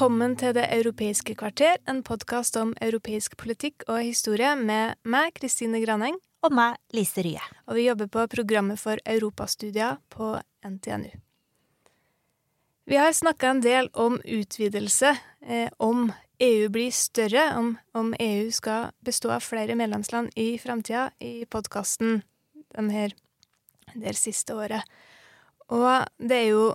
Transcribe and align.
Velkommen 0.00 0.32
til 0.40 0.54
Det 0.56 0.62
europeiske 0.72 1.34
kvarter, 1.36 1.74
en 1.84 1.98
podkast 2.00 2.54
om 2.56 2.70
europeisk 2.80 3.34
politikk 3.36 3.84
og 3.84 3.98
historie 4.00 4.54
med 4.56 4.96
meg, 5.04 5.34
Kristine 5.36 5.76
Graneng. 5.82 6.16
Og 6.40 6.54
meg, 6.56 6.78
Lise 6.96 7.20
Rye. 7.20 7.42
Og 7.68 7.76
vi 7.76 7.84
jobber 7.84 8.08
på 8.08 8.24
programmet 8.32 8.80
for 8.80 8.96
europastudier 9.04 9.98
på 10.08 10.30
NTNU. 10.64 11.10
Vi 12.88 12.96
har 12.96 13.12
snakka 13.12 13.50
en 13.50 13.60
del 13.60 13.92
om 13.92 14.16
utvidelse, 14.24 15.12
eh, 15.42 15.68
om 15.76 16.08
EU 16.40 16.68
blir 16.72 16.96
større, 16.96 17.52
om, 17.58 17.76
om, 17.92 18.14
EU 18.18 18.50
skal 18.50 18.94
bestå 19.04 19.36
av 19.36 19.44
flere 19.44 19.76
medlemsland 19.76 20.32
i 20.34 20.56
framtida, 20.56 21.10
i 21.20 21.44
podkasten 21.44 22.22
det 22.72 24.16
siste 24.16 24.54
året. 24.56 24.80
Og 25.68 26.08
det 26.16 26.46
er 26.46 26.48
jo 26.56 26.70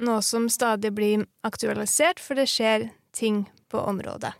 noe 0.00 0.22
som 0.22 0.48
stadig 0.50 0.92
blir 0.96 1.26
aktualisert, 1.46 2.20
for 2.20 2.38
det 2.38 2.48
skjer 2.50 2.90
ting 3.16 3.44
på 3.70 3.80
området. 3.80 4.32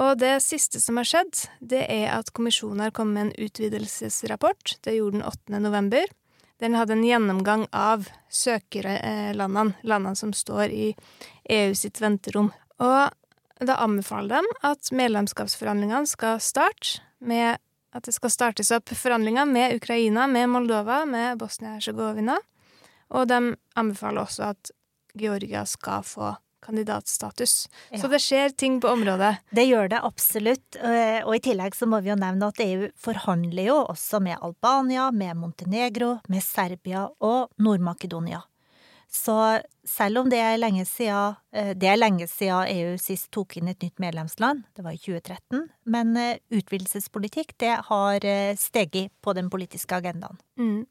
Og 0.00 0.18
det 0.18 0.40
siste 0.42 0.80
som 0.82 0.98
har 0.98 1.06
skjedd, 1.06 1.44
det 1.62 1.84
er 1.86 2.08
at 2.16 2.32
kommisjonen 2.34 2.82
har 2.82 2.94
kommet 2.94 3.14
med 3.14 3.26
en 3.28 3.46
utvidelsesrapport. 3.46 4.78
Det 4.82 4.96
gjorde 4.96 5.20
den 5.20 5.26
8. 5.26 5.60
november. 5.62 6.08
Den 6.62 6.74
hadde 6.74 6.96
en 6.96 7.04
gjennomgang 7.06 7.66
av 7.70 8.08
søkerlandene, 8.30 9.74
landene 9.82 10.18
som 10.18 10.32
står 10.34 10.72
i 10.74 10.88
EU 11.50 11.74
sitt 11.78 12.00
venterom. 12.02 12.50
Og 12.82 13.64
da 13.64 13.76
anbefaler 13.82 14.42
de 14.42 14.56
at 14.66 14.90
medlemskapsforhandlingene 14.90 16.10
skal 16.10 16.40
starte 16.42 17.02
med 17.22 17.60
at 17.94 18.08
det 18.08 18.16
skal 18.16 18.32
startes 18.32 18.72
opp 18.74 18.90
forhandlinger 18.98 19.46
med 19.46 19.76
Ukraina, 19.78 20.26
med 20.26 20.50
Moldova, 20.50 21.04
med 21.06 21.38
Bosnia-Hercegovina. 21.38 22.40
Og 23.12 23.28
de 23.28 23.56
anbefaler 23.76 24.24
også 24.24 24.54
at 24.54 24.72
Georgia 25.18 25.64
skal 25.68 26.02
få 26.06 26.34
kandidatstatus. 26.64 27.68
Ja. 27.90 27.98
Så 27.98 28.08
det 28.08 28.20
skjer 28.24 28.48
ting 28.48 28.80
på 28.80 28.88
området. 28.88 29.36
Det 29.50 29.66
gjør 29.68 29.90
det 29.92 30.00
absolutt. 30.06 30.78
Eh, 30.80 31.20
og 31.24 31.36
i 31.36 31.42
tillegg 31.44 31.76
så 31.76 31.88
må 31.90 32.00
vi 32.04 32.12
jo 32.12 32.18
nevne 32.18 32.48
at 32.50 32.62
EU 32.64 32.88
forhandler 33.00 33.68
jo 33.68 33.78
også 33.82 34.22
med 34.24 34.40
Albania, 34.40 35.10
med 35.12 35.36
Montenegro, 35.40 36.16
med 36.32 36.44
Serbia 36.44 37.06
og 37.20 37.52
Nord-Makedonia. 37.60 38.42
Så 39.14 39.36
selv 39.86 40.24
om 40.24 40.30
det 40.32 40.40
er 40.42 40.56
lenge 40.58 40.86
siden, 40.88 41.36
eh, 41.54 41.74
det 41.78 41.90
er 41.92 42.00
lenge 42.00 42.26
siden 42.30 42.70
EU 42.72 42.98
sist 42.98 43.30
tok 43.34 43.58
inn 43.60 43.70
et 43.70 43.84
nytt 43.84 44.00
medlemsland, 44.02 44.64
det 44.74 44.82
var 44.86 44.96
i 44.96 44.98
2013, 44.98 45.68
men 45.86 46.16
eh, 46.18 46.38
utvidelsespolitikk 46.50 47.54
det 47.62 47.76
har 47.90 48.30
steget 48.58 49.12
på 49.22 49.36
den 49.36 49.52
politiske 49.52 50.00
agendaen. 50.00 50.40
Mm. 50.58 50.86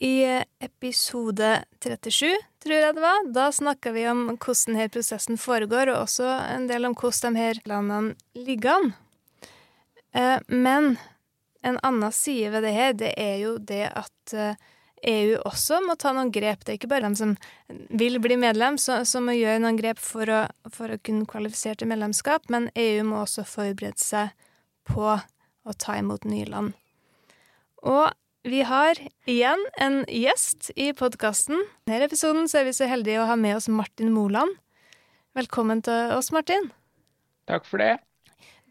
I 0.00 0.44
episode 0.64 1.64
37, 1.84 2.36
tror 2.64 2.74
jeg 2.74 2.94
det 2.96 3.04
var, 3.04 3.26
da 3.36 3.50
snakka 3.52 3.92
vi 3.92 4.06
om 4.08 4.22
hvordan 4.32 4.72
denne 4.72 4.88
prosessen 4.92 5.36
foregår, 5.40 5.92
og 5.92 6.06
også 6.06 6.28
en 6.54 6.64
del 6.70 6.88
om 6.88 6.96
hvordan 6.96 7.36
de 7.36 7.44
her 7.44 7.60
landene 7.68 8.14
ligger 8.48 8.78
an. 8.78 8.92
Men 10.48 10.94
en 11.60 11.76
annen 11.84 12.12
side 12.16 12.48
ved 12.54 12.64
det 12.64 12.72
her, 12.72 12.96
det 12.96 13.12
er 13.20 13.36
jo 13.42 13.58
det 13.60 13.90
at 13.92 14.34
EU 15.02 15.36
også 15.48 15.80
må 15.84 15.96
ta 16.00 16.12
noen 16.16 16.32
grep. 16.32 16.64
Det 16.64 16.72
er 16.72 16.78
ikke 16.80 16.90
bare 16.90 17.08
de 17.08 17.20
som 17.20 17.36
vil 18.00 18.20
bli 18.24 18.36
medlem, 18.40 18.78
som 18.80 19.28
må 19.28 19.36
gjøre 19.36 19.60
noen 19.62 19.78
grep 19.80 20.00
for 20.00 20.28
å, 20.28 20.42
for 20.72 20.92
å 20.92 21.00
kunne 21.04 21.28
kvalifisere 21.28 21.80
til 21.80 21.92
medlemskap, 21.92 22.48
men 22.52 22.68
EU 22.72 23.04
må 23.08 23.22
også 23.24 23.46
forberede 23.48 24.00
seg 24.00 24.32
på 24.88 25.12
å 25.16 25.76
ta 25.76 25.96
imot 26.00 26.24
nye 26.28 26.48
land. 26.48 26.72
Og 27.80 28.10
vi 28.42 28.62
har 28.62 28.98
igjen 29.28 29.60
en 29.76 30.04
gjest 30.08 30.70
i 30.76 30.90
podkasten. 30.96 31.60
I 31.60 31.90
denne 31.90 32.06
episoden 32.08 32.48
så 32.48 32.60
er 32.60 32.70
vi 32.70 32.76
så 32.76 32.88
heldige 32.88 33.20
å 33.20 33.28
ha 33.28 33.36
med 33.36 33.58
oss 33.58 33.68
Martin 33.68 34.12
Moland. 34.14 34.56
Velkommen 35.36 35.82
til 35.84 36.14
oss, 36.16 36.30
Martin. 36.32 36.70
Takk 37.50 37.68
for 37.68 37.82
det. 37.82 37.98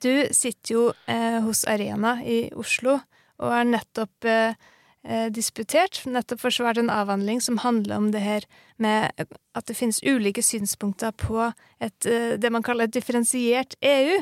Du 0.02 0.26
sitter 0.34 0.74
jo 0.74 0.84
eh, 1.12 1.40
hos 1.44 1.66
Arena 1.70 2.18
i 2.24 2.48
Oslo 2.58 2.98
og 3.40 3.54
er 3.56 3.68
nettopp 3.68 4.28
eh, 4.28 4.58
eh, 5.04 5.28
disputert, 5.36 6.02
nettopp 6.08 6.42
forsvart 6.48 6.80
en 6.82 6.92
avhandling 6.92 7.44
som 7.44 7.60
handler 7.62 8.00
om 8.00 8.10
det 8.16 8.24
her 8.24 8.48
med 8.80 9.12
at 9.20 9.68
det 9.68 9.78
finnes 9.78 10.02
ulike 10.04 10.44
synspunkter 10.44 11.14
på 11.14 11.52
et, 11.80 12.10
eh, 12.10 12.40
det 12.40 12.52
man 12.52 12.66
kaller 12.66 12.88
et 12.88 12.96
differensiert 12.96 13.78
EU. 13.84 14.18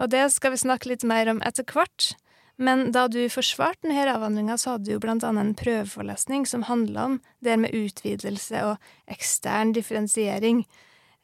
Og 0.00 0.10
det 0.10 0.26
skal 0.32 0.56
vi 0.56 0.64
snakke 0.64 0.90
litt 0.90 1.04
mer 1.06 1.30
om 1.32 1.40
etter 1.44 1.66
hvert. 1.68 2.12
Men 2.56 2.92
da 2.92 3.06
du 3.08 3.22
forsvarte 3.32 3.88
denne 3.88 4.12
avhandlinga, 4.12 4.58
så 4.58 4.74
hadde 4.74 4.90
du 4.90 4.94
jo 4.94 5.02
blant 5.02 5.24
annet 5.24 5.46
en 5.46 5.54
prøveforelesning 5.58 6.44
som 6.46 6.66
handla 6.68 7.04
om 7.04 7.20
det 7.40 7.56
med 7.58 7.74
utvidelse 7.74 8.64
og 8.66 8.90
ekstern 9.10 9.72
differensiering, 9.72 10.66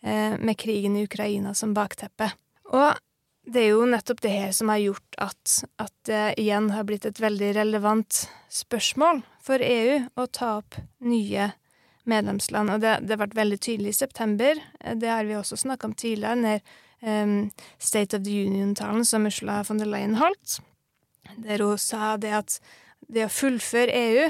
eh, 0.03 0.39
med 0.39 0.59
krigen 0.59 0.97
i 0.97 1.05
Ukraina 1.05 1.55
som 1.55 1.75
bakteppe. 1.75 2.33
Og 2.73 2.97
det 3.49 3.63
er 3.63 3.71
jo 3.73 3.87
nettopp 3.89 4.21
det 4.25 4.33
her 4.33 4.51
som 4.53 4.73
har 4.73 4.81
gjort 4.83 5.21
at, 5.25 5.55
at 5.81 5.95
det 6.09 6.25
igjen 6.41 6.71
har 6.73 6.85
blitt 6.89 7.07
et 7.09 7.21
veldig 7.21 7.55
relevant 7.57 8.25
spørsmål 8.53 9.23
for 9.45 9.63
EU 9.65 10.03
å 10.17 10.27
ta 10.27 10.59
opp 10.59 10.77
nye 11.01 11.53
medlemsland. 12.09 12.73
Og 12.73 12.83
det, 12.85 12.99
det 13.09 13.17
ble 13.21 13.29
veldig 13.37 13.61
tydelig 13.61 13.95
i 13.95 14.01
september. 14.01 14.61
Det 14.97 15.13
har 15.13 15.29
vi 15.29 15.37
også 15.37 15.61
snakka 15.61 15.89
om 15.89 15.97
tidligere, 15.97 16.61
den 17.01 17.45
um, 17.45 17.51
State 17.79 18.17
of 18.17 18.25
the 18.25 18.37
Union-talen 18.47 19.05
som 19.05 19.29
Ursula 19.29 19.63
von 19.69 19.81
der 19.81 19.89
Leyen 19.89 20.19
holdt 20.21 20.59
der 21.37 21.65
hun 21.65 21.79
sa 21.81 22.17
det 22.21 22.35
at 22.41 22.59
det 23.09 23.27
å 23.27 23.33
fullføre 23.33 23.95
EU 23.95 24.27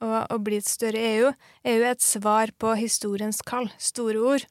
og, 0.00 0.18
og 0.32 0.42
bli 0.46 0.58
et 0.60 0.68
større 0.68 1.00
EU 1.00 1.30
EU 1.30 1.80
er 1.82 1.90
et 1.92 2.04
svar 2.04 2.52
på 2.58 2.72
historiens 2.78 3.42
kall. 3.46 3.68
Store 3.78 4.20
ord. 4.20 4.44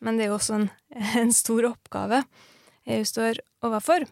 Men 0.00 0.16
det 0.16 0.26
er 0.26 0.32
jo 0.32 0.38
også 0.38 0.58
en, 0.58 0.68
en 1.22 1.32
stor 1.34 1.70
oppgave 1.72 2.24
EU 2.84 3.04
står 3.08 3.40
overfor. 3.64 4.06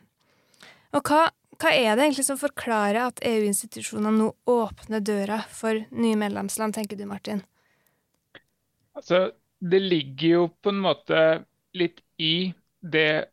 Og 0.93 1.09
hva, 1.09 1.27
hva 1.61 1.73
er 1.73 1.97
det 1.97 2.07
egentlig 2.07 2.27
som 2.29 2.41
forklarer 2.41 3.01
at 3.07 3.23
EU-institusjonene 3.25 4.13
nå 4.19 4.31
åpner 4.49 5.05
døra 5.05 5.43
for 5.53 5.85
nye 5.91 6.19
medlemsland, 6.21 6.77
tenker 6.77 7.01
du, 7.01 7.07
Martin? 7.09 7.45
Altså, 8.97 9.31
det 9.61 9.81
ligger 9.81 10.29
jo 10.29 10.49
på 10.61 10.73
en 10.73 10.83
måte 10.85 11.21
litt 11.77 12.03
i 12.21 12.53
det 12.83 13.32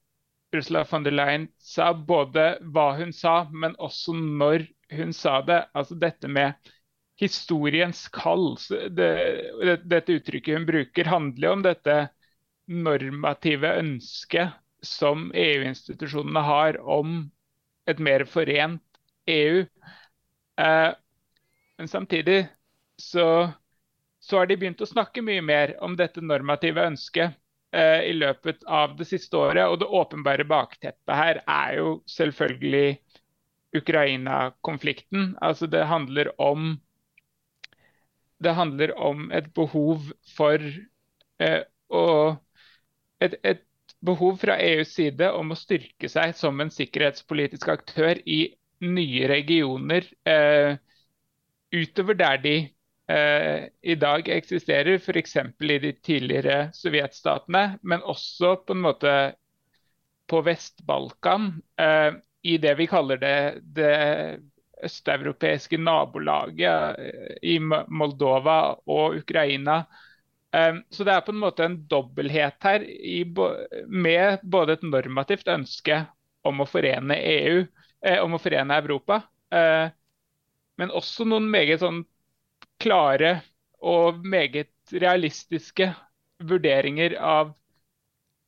Ursula 0.56 0.84
von 0.90 1.04
der 1.06 1.14
Leyen 1.14 1.48
sa, 1.62 1.92
både 1.94 2.58
hva 2.74 2.92
hun 2.98 3.12
sa, 3.14 3.44
men 3.52 3.76
også 3.78 4.16
når 4.18 4.66
hun 4.98 5.14
sa 5.14 5.40
det. 5.46 5.60
Altså 5.78 5.98
dette 6.02 6.28
med 6.28 6.54
historiens 7.20 8.08
kall. 8.16 8.56
Det, 8.96 9.10
dette 9.92 10.16
uttrykket 10.18 10.58
hun 10.58 10.66
bruker, 10.70 11.12
handler 11.12 11.48
jo 11.50 11.54
om 11.58 11.66
dette 11.66 11.98
normative 12.70 13.74
ønsket 13.82 14.56
som 14.86 15.30
EU-institusjonene 15.36 16.44
har 16.46 16.80
om 16.82 17.20
et 17.90 18.00
mer 18.00 18.24
forent 18.30 18.84
EU. 19.30 19.66
Eh, 20.62 20.92
men 21.78 21.88
samtidig 21.88 22.48
så, 23.02 23.26
så 24.20 24.38
har 24.38 24.48
de 24.50 24.58
begynt 24.60 24.82
å 24.84 24.88
snakke 24.90 25.24
mye 25.26 25.42
mer 25.44 25.76
om 25.84 25.96
dette 26.00 26.24
normative 26.24 26.86
ønsket. 26.92 27.36
Eh, 27.72 28.02
i 28.10 28.14
løpet 28.14 28.64
av 28.66 28.96
det 28.98 29.06
siste 29.06 29.38
året. 29.38 29.68
Og 29.70 29.78
det 29.82 29.86
åpenbare 29.94 30.46
bakteppet 30.50 31.14
her 31.14 31.40
er 31.46 31.74
jo 31.78 31.90
selvfølgelig 32.10 32.98
Ukraina-konflikten. 33.78 35.36
Altså 35.42 35.68
det 35.70 35.86
handler 35.86 36.34
om 36.42 36.80
Det 38.40 38.54
handler 38.56 38.94
om 38.98 39.32
et 39.36 39.54
behov 39.54 40.00
for 40.38 40.64
eh, 41.44 41.64
å 41.92 42.06
et, 43.20 43.36
et, 43.44 43.66
behov 44.00 44.38
fra 44.40 44.56
EUs 44.64 44.94
side 44.96 45.28
om 45.36 45.52
å 45.52 45.58
styrke 45.60 46.08
seg 46.08 46.32
som 46.40 46.62
en 46.64 46.72
sikkerhetspolitisk 46.72 47.68
aktør 47.68 48.22
i 48.24 48.56
nye 48.80 49.28
regioner 49.28 50.08
eh, 50.24 50.78
utover 51.76 52.16
der 52.16 52.40
de 52.40 52.54
i 53.10 53.96
dag 53.98 54.28
eksisterer, 54.30 55.00
f.eks. 55.02 55.36
i 55.66 55.78
de 55.82 55.92
tidligere 56.06 56.58
sovjetstatene, 56.78 57.80
men 57.82 58.04
også 58.06 58.52
på 58.68 58.76
en 58.76 58.84
måte 58.84 59.14
på 60.30 60.42
Vest-Balkan, 60.46 61.62
eh, 61.82 62.14
i 62.42 62.58
det 62.62 62.76
vi 62.78 62.88
kaller 62.88 63.18
det, 63.18 63.62
det 63.76 63.96
østeuropeiske 64.86 65.80
nabolaget 65.82 67.42
i 67.44 67.58
Moldova 67.60 68.60
og 68.88 69.18
Ukraina. 69.20 69.82
Så 70.90 71.04
det 71.04 71.14
er 71.14 71.26
på 71.26 71.34
en 71.34 71.42
måte 71.42 71.66
en 71.68 71.76
dobbelthet 71.92 72.64
her 72.64 72.86
med 73.92 74.46
både 74.48 74.78
et 74.78 74.86
normativt 74.88 75.52
ønske 75.52 76.00
om 76.48 76.64
å 76.64 76.70
forene 76.70 77.18
EU, 77.20 77.60
om 78.24 78.38
å 78.38 78.40
forene 78.42 78.80
Europa, 78.80 79.20
men 79.52 80.96
også 80.96 81.28
noen 81.28 81.52
meget 81.52 81.84
sånn 81.84 82.00
klare 82.80 83.40
og 83.80 84.20
meget 84.26 84.72
realistiske 84.92 85.92
vurderinger 86.44 87.16
av 87.20 87.54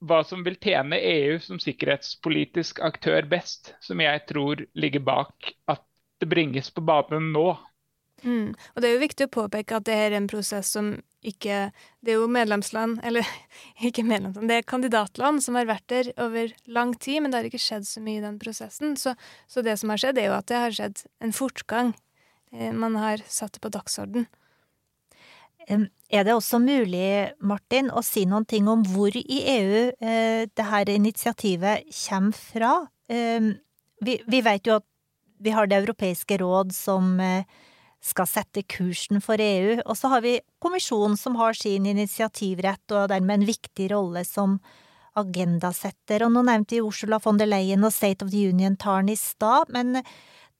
hva 0.01 0.21
som 0.25 0.41
vil 0.45 0.57
tjene 0.57 0.97
EU 0.97 1.37
som 1.43 1.59
sikkerhetspolitisk 1.61 2.81
aktør 2.83 3.27
best, 3.29 3.75
som 3.85 4.01
jeg 4.01 4.23
tror 4.29 4.63
ligger 4.73 5.03
bak 5.05 5.53
at 5.69 5.83
det 6.21 6.29
bringes 6.29 6.71
på 6.73 6.81
banen 6.85 7.29
nå. 7.35 7.53
Mm. 8.21 8.53
Og 8.53 8.81
det 8.81 8.87
er 8.87 8.95
jo 8.95 9.01
viktig 9.01 9.27
å 9.27 9.33
påpeke 9.33 9.77
at 9.77 9.85
det 9.87 9.95
er 9.97 10.15
en 10.17 10.29
prosess 10.29 10.69
som 10.75 10.93
ikke 11.21 11.69
Det 12.01 12.15
er 12.15 12.15
jo 12.17 12.25
medlemsland, 12.25 12.95
eller 13.05 13.27
ikke 13.87 14.01
medlemsland, 14.01 14.49
det 14.49 14.55
er 14.57 14.65
kandidatland 14.65 15.43
som 15.45 15.53
har 15.53 15.67
vært 15.69 15.85
der 15.93 16.07
over 16.17 16.49
lang 16.65 16.95
tid, 16.97 17.21
men 17.21 17.29
det 17.29 17.37
har 17.37 17.49
ikke 17.49 17.61
skjedd 17.61 17.85
så 17.85 18.01
mye 18.01 18.17
i 18.17 18.23
den 18.23 18.39
prosessen. 18.41 18.95
Så, 18.97 19.13
så 19.45 19.61
det 19.61 19.75
som 19.77 19.93
har 19.93 20.01
skjedd, 20.01 20.17
er 20.17 20.31
jo 20.31 20.37
at 20.39 20.49
det 20.49 20.63
har 20.63 20.73
skjedd 20.73 21.03
en 21.21 21.35
fortgang. 21.37 21.93
Eh, 22.53 22.73
man 22.73 22.95
har 22.95 23.23
satt 23.27 23.53
det 23.53 23.63
på 23.63 23.73
dagsorden. 23.73 24.27
Er 26.11 26.25
det 26.25 26.33
også 26.33 26.57
mulig, 26.59 27.31
Martin, 27.39 27.91
å 27.93 28.01
si 28.03 28.25
noen 28.27 28.47
ting 28.49 28.67
om 28.67 28.81
hvor 28.91 29.13
i 29.15 29.41
EU 29.53 29.91
eh, 30.01 30.49
dette 30.49 30.95
initiativet 30.95 31.85
kommer 32.01 32.33
fra? 32.35 32.71
Vi, 34.01 34.15
vi, 34.25 34.39
vet 34.41 34.65
jo 34.67 34.79
at 34.79 34.87
vi 35.41 35.53
har 35.53 35.67
Det 35.67 35.77
europeiske 35.81 36.37
råd 36.41 36.73
som 36.73 37.19
eh, 37.19 37.45
skal 38.01 38.27
sette 38.29 38.63
kursen 38.65 39.21
for 39.21 39.41
EU, 39.41 39.79
og 39.85 39.95
så 39.97 40.09
har 40.13 40.23
vi 40.25 40.39
kommisjonen 40.61 41.17
som 41.17 41.37
har 41.37 41.53
sin 41.57 41.85
initiativrett 41.85 42.93
og 42.97 43.09
dermed 43.13 43.41
en 43.41 43.49
viktig 43.49 43.91
rolle 43.93 44.25
som 44.25 44.57
agendasetter. 45.17 46.25
Og 46.25 46.33
nå 46.33 46.43
nevnte 46.47 46.77
vi 46.77 46.81
Ursula 46.81 47.19
von 47.21 47.37
der 47.37 47.49
Leyen 47.49 47.85
og 47.85 47.93
State 47.93 48.25
of 48.25 48.31
the 48.33 48.47
Union-talen 48.49 49.11
i 49.13 49.17
stad, 49.19 49.69
men 49.69 50.01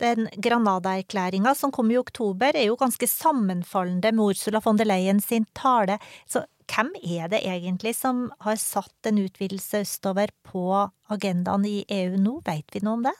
den 0.01 0.27
Granada-erklæringa 0.41 1.53
som 1.57 1.71
kom 1.73 1.91
i 1.93 1.99
oktober, 1.99 2.55
er 2.55 2.67
jo 2.67 2.79
ganske 2.79 3.07
sammenfallende 3.07 4.11
med 4.15 4.33
Ursula 4.33 4.61
von 4.63 4.79
der 4.79 4.89
Leyen 4.89 5.21
sin 5.23 5.45
tale. 5.57 5.99
Så 6.25 6.43
hvem 6.71 6.91
er 7.03 7.29
det 7.31 7.43
egentlig 7.45 7.93
som 7.97 8.29
har 8.43 8.57
satt 8.59 9.09
en 9.09 9.21
utvidelse 9.21 9.83
østover 9.85 10.33
på 10.47 10.65
agendaen 11.11 11.67
i 11.67 11.81
EU 11.89 12.17
nå? 12.21 12.39
Vet 12.47 12.73
vi 12.73 12.83
noe 12.85 12.99
om 12.99 13.07
det? 13.07 13.15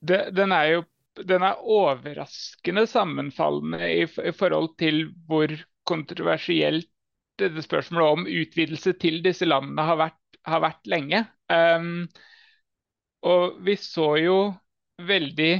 det 0.00 0.22
den 0.36 0.54
er 0.56 0.76
jo 0.76 0.86
den 1.26 1.42
er 1.44 1.58
overraskende 1.66 2.86
sammenfallende 2.88 3.82
i, 3.82 4.04
i 4.06 4.32
forhold 4.32 4.70
til 4.80 5.08
hvor 5.28 5.52
kontroversielt 5.88 6.88
det 7.40 7.64
spørsmålet 7.64 8.14
om 8.14 8.26
utvidelse 8.28 8.94
til 9.00 9.20
disse 9.24 9.48
landene 9.48 9.84
har 9.84 9.98
vært, 10.00 10.20
har 10.46 10.62
vært 10.62 10.90
lenge. 10.92 11.24
Um, 11.50 12.06
og 13.26 13.58
vi 13.64 13.76
så 13.80 14.14
jo 14.20 14.38
veldig 15.08 15.52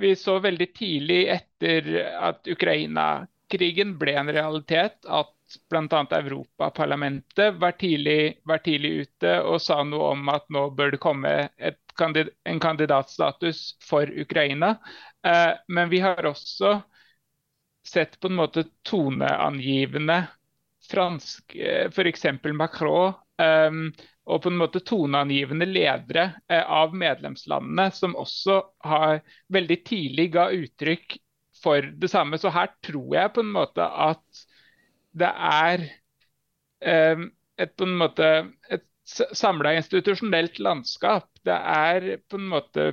vi 0.00 0.16
så 0.16 0.38
veldig 0.42 0.68
tidlig 0.76 1.20
etter 1.34 1.88
at 2.30 2.48
Ukraina-krigen 2.48 3.96
ble 4.00 4.16
en 4.20 4.32
realitet, 4.32 4.98
at 5.06 5.32
bl.a. 5.70 6.02
Europaparlamentet 6.18 7.58
var 7.60 7.76
tidlig, 7.80 8.40
var 8.48 8.62
tidlig 8.64 8.92
ute 9.06 9.34
og 9.44 9.60
sa 9.60 9.82
noe 9.84 10.12
om 10.14 10.28
at 10.32 10.46
nå 10.52 10.68
bør 10.76 10.94
det 10.94 11.02
komme 11.02 11.34
kandid 11.98 12.30
en 12.48 12.60
kandidatstatus 12.60 13.76
for 13.84 14.08
Ukraina. 14.20 14.76
Eh, 15.26 15.52
men 15.68 15.88
vi 15.88 16.00
har 16.00 16.24
også 16.26 16.80
sett 17.88 18.20
på 18.20 18.30
en 18.30 18.38
måte 18.38 18.64
toneangivende 18.88 20.22
fransk, 20.90 21.56
eh, 21.56 21.90
f.eks. 21.90 22.24
Macron. 22.54 23.12
Eh, 23.42 23.78
og 24.30 24.42
på 24.44 24.52
en 24.52 24.58
måte 24.60 24.82
toneangivende 24.86 25.66
ledere 25.66 26.28
eh, 26.48 26.62
av 26.62 26.94
medlemslandene, 26.94 27.88
som 27.94 28.14
også 28.18 28.60
har 28.86 29.20
veldig 29.52 29.78
tidlig 29.88 30.28
ga 30.36 30.46
uttrykk 30.54 31.16
for 31.62 31.88
det 31.98 32.10
samme. 32.10 32.38
Så 32.38 32.52
her 32.54 32.70
tror 32.86 33.16
jeg 33.16 33.32
på 33.34 33.42
en 33.42 33.52
måte 33.54 33.86
at 33.86 34.44
det 35.18 35.30
er 35.32 35.84
eh, 36.86 37.26
et, 37.58 37.74
på 37.76 37.88
en 37.88 37.98
måte, 37.98 38.30
et 38.70 38.86
samla 39.36 39.74
institusjonelt 39.80 40.62
landskap. 40.62 41.28
Det 41.44 41.58
er 41.58 42.08
på 42.30 42.38
en 42.38 42.48
måte 42.54 42.92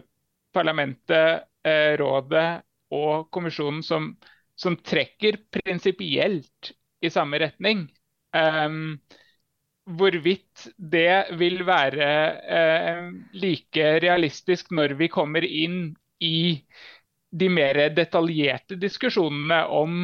parlamentet, 0.55 1.45
eh, 1.67 1.93
rådet 2.01 2.63
og 2.95 3.29
kommisjonen 3.29 3.83
som, 3.85 4.15
som 4.57 4.75
trekker 4.81 5.37
prinsipielt 5.53 6.73
i 7.05 7.13
samme 7.13 7.37
retning. 7.39 7.85
Um, 8.33 8.97
hvorvidt 9.89 10.67
det 10.77 11.35
vil 11.39 11.63
være 11.65 12.09
eh, 12.59 13.09
like 13.33 13.89
realistisk 14.03 14.71
når 14.75 14.95
vi 14.99 15.09
kommer 15.11 15.45
inn 15.45 15.95
i 16.21 16.59
de 17.29 17.49
mer 17.49 17.79
detaljerte 17.93 18.77
diskusjonene 18.79 19.63
om 19.73 19.99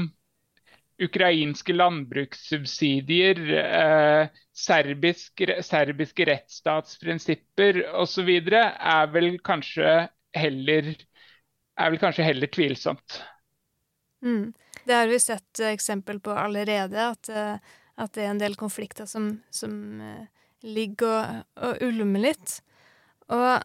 ukrainske 1.02 1.74
landbrukssubsidier, 1.76 3.42
eh, 3.62 4.42
serbisk, 4.56 5.44
serbiske 5.62 6.28
rettsstatsprinsipper 6.30 7.82
osv., 8.00 8.30
er 8.48 9.12
vel 9.14 9.36
er 11.76 11.92
vel 11.92 12.00
kanskje 12.00 12.24
heller 12.24 12.48
tvilsomt. 12.48 13.22
Mm. 14.24 14.54
Det 14.86 14.94
har 14.94 15.10
vi 15.12 15.20
sett 15.20 15.60
eksempel 15.68 16.20
på 16.24 16.32
allerede. 16.32 17.10
at 17.12 17.30
uh 17.30 17.82
at 17.96 18.16
det 18.16 18.26
er 18.26 18.34
en 18.34 18.42
del 18.42 18.58
konflikter 18.60 19.08
som, 19.08 19.38
som 19.54 19.72
uh, 20.02 20.26
ligger 20.66 21.16
og, 21.16 21.46
og, 21.56 21.84
ulmer 21.86 22.28
litt. 22.28 22.58
Og 23.32 23.64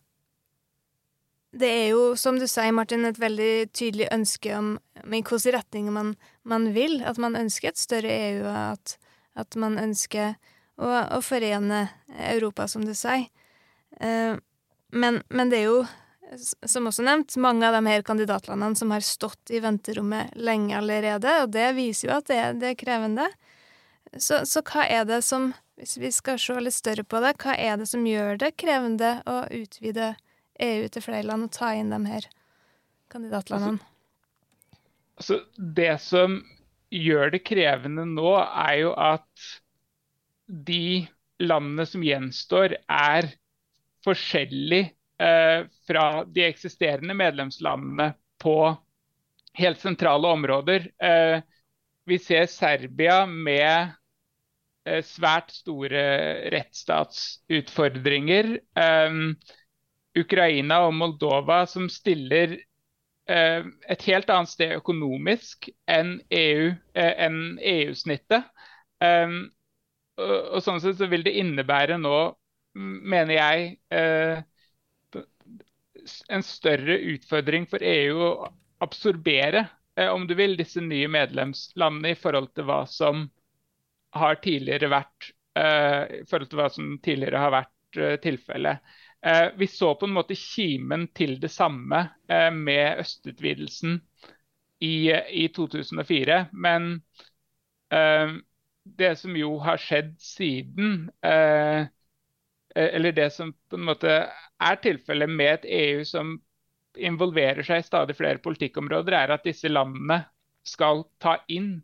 det 1.60 1.70
er 1.70 1.88
jo, 1.90 2.02
som 2.14 2.38
du 2.38 2.46
sier, 2.46 2.70
Martin, 2.74 3.04
et 3.08 3.18
veldig 3.18 3.70
tydelig 3.74 4.06
ønske 4.14 4.52
om, 4.54 4.76
i 5.02 5.08
hvilken 5.16 5.56
retning 5.56 5.88
man, 5.94 6.14
man, 6.46 6.70
vil. 6.76 7.00
At 7.02 7.18
man 7.18 7.38
ønsker 7.38 7.72
et 7.72 7.80
større 7.80 8.12
EU, 8.30 8.44
at, 8.46 8.94
at 9.34 9.58
man 9.58 9.78
ønsker 9.80 10.36
å, 10.78 10.86
å, 10.86 11.18
forene 11.24 11.88
Europa, 12.30 12.68
som 12.70 12.86
du 12.86 12.94
sier. 12.94 13.26
Uh, 13.98 14.38
men, 14.94 15.20
men, 15.28 15.50
det 15.50 15.64
er 15.64 15.68
jo, 15.68 15.82
som 16.38 16.86
også 16.86 17.02
nevnt, 17.06 17.34
mange 17.42 17.66
av 17.66 17.75
de 17.75 17.82
her 17.90 18.06
kandidatlandene 18.06 18.78
som 18.78 18.94
har 18.94 19.02
stått 19.06 19.50
i 19.54 19.62
venterommet 19.62 20.34
lenge 20.38 20.78
allerede, 20.78 21.34
og 21.44 21.52
det 21.54 21.72
viser 21.78 22.08
jo 22.08 22.16
at 22.16 22.30
det, 22.30 22.42
det 22.62 22.72
er 22.72 22.78
krevende. 22.78 23.26
Så, 24.19 24.43
så, 24.47 24.62
hva 24.67 24.85
er 24.90 25.05
det 25.07 25.21
som, 25.23 25.52
hvis 25.79 25.95
vi 26.00 26.11
skal 26.14 26.38
se 26.40 26.57
litt 26.59 26.75
større 26.75 27.05
på 27.07 27.21
det, 27.23 27.37
hva 27.43 27.55
er 27.55 27.79
det 27.79 27.87
som 27.90 28.07
gjør 28.07 28.40
det 28.43 28.57
krevende 28.59 29.21
å 29.31 29.45
utvide 29.55 30.14
EU 30.61 30.88
til 30.90 31.05
flere 31.05 31.26
land 31.29 31.47
og 31.47 31.52
ta 31.55 31.73
inn 31.79 31.93
de 31.95 32.00
her 32.11 32.26
kandidatlandene? 33.12 33.79
Altså, 35.21 35.38
altså, 35.38 35.69
det 35.79 35.95
som 36.02 36.40
gjør 36.90 37.37
det 37.37 37.45
krevende 37.47 38.07
nå, 38.09 38.35
er 38.40 38.75
jo 38.83 38.95
at 38.99 39.50
de 40.50 41.07
landene 41.40 41.87
som 41.87 42.02
gjenstår, 42.05 42.75
er 42.90 43.31
forskjellige 44.05 44.90
eh, 45.23 45.69
fra 45.87 46.07
de 46.26 46.45
eksisterende 46.49 47.14
medlemslandene 47.14 48.11
på 48.43 48.57
helt 49.61 49.81
sentrale 49.81 50.35
områder. 50.35 50.90
Eh, 50.99 51.43
vi 52.11 52.19
ser 52.19 52.47
Serbia 52.50 53.23
med 53.26 53.95
svært 55.04 55.50
store 55.54 56.00
rettsstatsutfordringer. 56.54 58.49
Um, 58.80 59.34
Ukraina 60.18 60.80
og 60.88 60.94
Moldova 60.99 61.62
som 61.70 61.88
stiller 61.92 62.56
uh, 63.30 63.62
et 63.92 64.06
helt 64.08 64.30
annet 64.32 64.50
sted 64.50 64.72
økonomisk 64.78 65.68
enn 65.90 66.16
EU, 66.34 66.70
enn 66.96 67.40
EU-snittet. 67.60 68.49
Og, 70.20 70.58
sånn 70.60 70.80
sett 70.84 70.99
så 71.00 71.06
vil 71.08 71.22
det 71.25 71.32
innebære 71.40 71.96
nå, 72.02 72.16
mener 72.76 73.34
jeg, 73.38 73.70
en 76.28 76.42
større 76.44 76.96
utfordring 77.14 77.64
for 77.70 77.80
EU 77.84 78.18
å 78.26 78.30
absorbere, 78.84 79.64
om 80.12 80.26
du 80.28 80.34
vil, 80.38 80.56
disse 80.58 80.80
nye 80.84 81.08
medlemslandene 81.12 82.12
i 82.14 82.18
forhold 82.20 82.50
til 82.56 82.68
hva 82.68 82.82
som 82.88 83.26
har 84.17 84.40
tidligere 84.43 84.90
vært 84.90 85.31
uh, 85.59 86.05
i 86.21 86.25
forhold 86.29 86.50
til 86.50 86.61
hva 86.61 86.69
som 86.73 86.90
tidligere 87.05 87.43
har 87.45 87.55
vært 87.55 88.00
uh, 88.00 88.17
tilfellet. 88.23 88.93
Uh, 89.26 89.49
vi 89.61 89.69
så 89.71 89.93
på 90.00 90.09
en 90.09 90.17
måte 90.17 90.37
kimen 90.38 91.09
til 91.17 91.37
det 91.43 91.50
samme 91.52 92.07
med 92.57 93.02
østutvidelsen 93.02 93.99
i, 94.81 95.11
i 95.12 95.49
2004. 95.52 96.47
Men 96.52 96.95
det 99.00 99.11
som 99.19 99.35
jo 99.37 99.59
har 99.61 99.81
skjedd 99.83 100.14
siden, 100.23 101.11
eller 101.21 103.12
det 103.12 103.26
som 103.35 103.50
på 103.69 103.76
en 103.76 103.85
måte 103.90 104.14
er 104.14 104.81
tilfellet 104.81 105.29
med 105.29 105.52
et 105.59 105.67
EU 105.81 106.05
som 106.09 106.33
involverer 106.97 107.67
seg 107.67 107.83
i 107.83 107.87
stadig 107.90 108.17
flere 108.17 108.40
politikkområder, 108.40 109.19
er 109.21 109.35
at 109.37 109.45
disse 109.45 109.69
landene 109.69 110.23
skal 110.67 111.05
ta 111.21 111.37
inn 111.52 111.75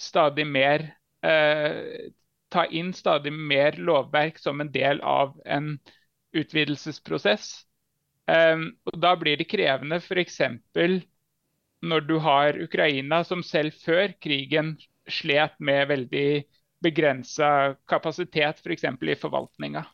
stadig 0.00 0.46
mer 0.48 0.86
eh, 1.24 2.10
ta 2.54 2.66
inn 2.66 2.92
stadig 2.94 3.32
mer 3.32 3.78
lovverk 3.80 4.38
som 4.38 4.60
en 4.60 4.72
del 4.72 5.00
av 5.00 5.34
en 5.44 5.78
utvidelsesprosess. 6.36 7.48
Eh, 8.30 8.58
og 8.92 9.00
Da 9.00 9.14
blir 9.16 9.40
det 9.40 9.48
krevende 9.50 10.00
f.eks. 10.02 10.40
når 11.84 12.00
du 12.08 12.18
har 12.18 12.56
Ukraina, 12.62 13.24
som 13.24 13.42
selv 13.42 13.74
før 13.84 14.14
krigen 14.20 14.76
slet 15.08 15.58
med 15.60 15.88
veldig 15.88 16.44
begrensa 16.84 17.74
kapasitet, 17.88 18.60
f.eks. 18.64 18.86
For 18.98 19.10
i 19.12 19.20
forvaltninga. 19.20 19.84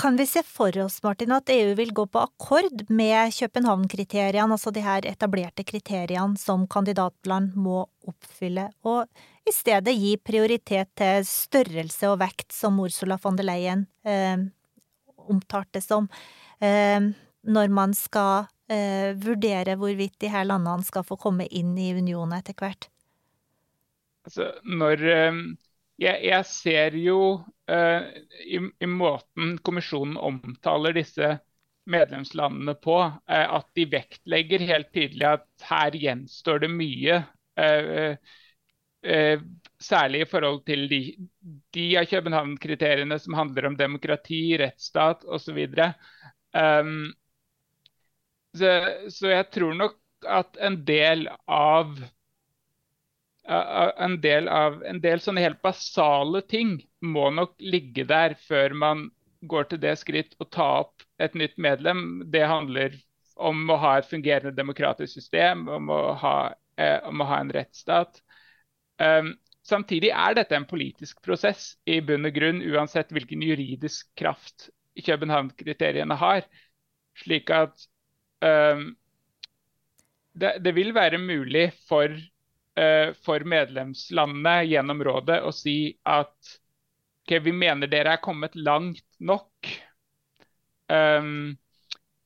Kan 0.00 0.16
vi 0.16 0.26
se 0.26 0.42
for 0.42 0.78
oss 0.82 1.02
Martin, 1.02 1.32
at 1.32 1.50
EU 1.52 1.74
vil 1.78 1.92
gå 1.94 2.06
på 2.06 2.22
akkord 2.24 2.86
med 2.88 3.34
København-kriteriene, 3.36 4.56
altså 4.56 4.72
de 4.74 4.82
her 4.82 5.06
etablerte 5.06 5.64
kriteriene 5.66 6.38
som 6.40 6.64
kandidatland 6.70 7.52
må 7.54 7.84
oppfylle, 8.08 8.70
og 8.82 9.06
i 9.46 9.52
stedet 9.54 9.94
gi 9.94 10.14
prioritet 10.16 10.90
til 10.98 11.26
størrelse 11.28 12.10
og 12.10 12.18
vekt, 12.22 12.48
som 12.54 12.80
Ursula 12.82 13.18
von 13.22 13.38
der 13.38 13.46
Leyen 13.46 13.86
eh, 14.02 14.42
omtalte 15.30 15.82
som, 15.84 16.08
eh, 16.64 17.12
når 17.44 17.74
man 17.74 17.94
skal 17.94 18.48
eh, 18.72 19.12
vurdere 19.20 19.76
hvorvidt 19.78 20.18
de 20.22 20.32
her 20.32 20.48
landene 20.48 20.86
skal 20.86 21.06
få 21.06 21.18
komme 21.20 21.46
inn 21.46 21.76
i 21.78 21.92
unionen 21.94 22.38
etter 22.40 22.56
hvert? 22.58 22.88
Altså, 24.26 24.50
når 24.64 25.06
eh, 25.14 25.44
jeg, 26.00 26.20
jeg 26.24 26.48
ser 26.48 26.96
jo 26.98 27.20
uh, 27.44 28.02
i, 28.44 28.58
i, 28.58 28.88
måten 28.88 29.56
kommisjonen 29.66 30.16
omtaler 30.16 30.96
disse 30.96 31.34
medlemslandene 31.90 32.76
på, 32.80 32.98
uh, 33.04 33.46
at 33.58 33.68
de 33.76 33.86
vektlegger 33.92 34.64
helt 34.70 34.92
tydelig 34.96 35.28
at 35.34 35.70
her 35.70 35.98
gjenstår 36.00 36.64
det 36.64 36.72
mye. 36.74 37.22
Uh, 37.60 38.14
særlig 39.80 40.20
i 40.20 40.28
forhold 40.28 40.58
til 40.68 40.82
de, 40.90 40.98
de 41.72 41.84
av 41.96 42.04
København-kriteriene 42.10 43.16
som 43.22 43.36
handler 43.38 43.70
om 43.70 43.78
demokrati, 43.78 44.42
rettsstat 44.60 45.24
osv. 45.24 45.56
Um, 46.52 47.08
så, 48.52 48.74
så 49.08 49.32
jeg 49.32 49.46
tror 49.56 49.78
nok 49.78 49.96
at 50.28 50.60
en 50.60 50.82
del 50.84 51.30
av 51.48 51.96
en 53.50 54.20
del, 54.22 54.48
av, 54.48 54.82
en 54.86 55.00
del 55.02 55.20
sånne 55.22 55.42
helt 55.42 55.62
basale 55.64 56.42
ting 56.46 56.76
må 57.02 57.30
nok 57.34 57.56
ligge 57.58 58.04
der 58.06 58.36
før 58.46 58.76
man 58.78 59.08
går 59.50 59.70
til 59.70 59.80
det 59.82 59.96
skritt 59.98 60.36
å 60.38 60.46
ta 60.46 60.68
opp 60.84 61.02
et 61.18 61.34
nytt 61.34 61.56
medlem. 61.58 62.22
Det 62.30 62.44
handler 62.46 62.94
om 63.40 63.62
å 63.72 63.78
ha 63.80 63.96
et 63.98 64.08
fungerende 64.08 64.52
demokratisk 64.56 65.16
system, 65.16 65.66
om 65.68 65.90
å 65.90 66.00
ha, 66.20 66.36
eh, 66.76 66.98
om 67.08 67.22
å 67.22 67.28
ha 67.30 67.40
en 67.40 67.52
rettsstat. 67.54 68.20
Um, 69.00 69.32
samtidig 69.64 70.12
er 70.12 70.36
dette 70.36 70.56
en 70.56 70.68
politisk 70.68 71.22
prosess 71.24 71.72
i 71.88 72.00
bunn 72.04 72.28
og 72.28 72.36
grunn, 72.36 72.60
uansett 72.60 73.12
hvilken 73.14 73.42
juridisk 73.42 74.10
kraft 74.20 74.68
København-kriteriene 75.00 76.18
har. 76.20 76.44
Slik 77.16 77.50
at 77.54 77.86
um, 78.44 78.90
det, 80.36 80.58
det, 80.60 80.74
vil 80.76 80.92
være 80.94 81.18
mulig 81.18 81.70
for 81.88 82.12
for 83.26 83.42
medlemslandene 83.44 84.64
gjennom 84.64 85.02
rådet 85.04 85.40
å 85.44 85.50
si 85.52 85.90
at 86.06 86.52
okay, 87.30 87.38
vi 87.44 87.52
mener 87.52 87.90
dere 87.90 88.14
er 88.14 88.22
kommet 88.22 88.54
langt 88.56 89.04
nok 89.18 89.70
um, 90.90 91.56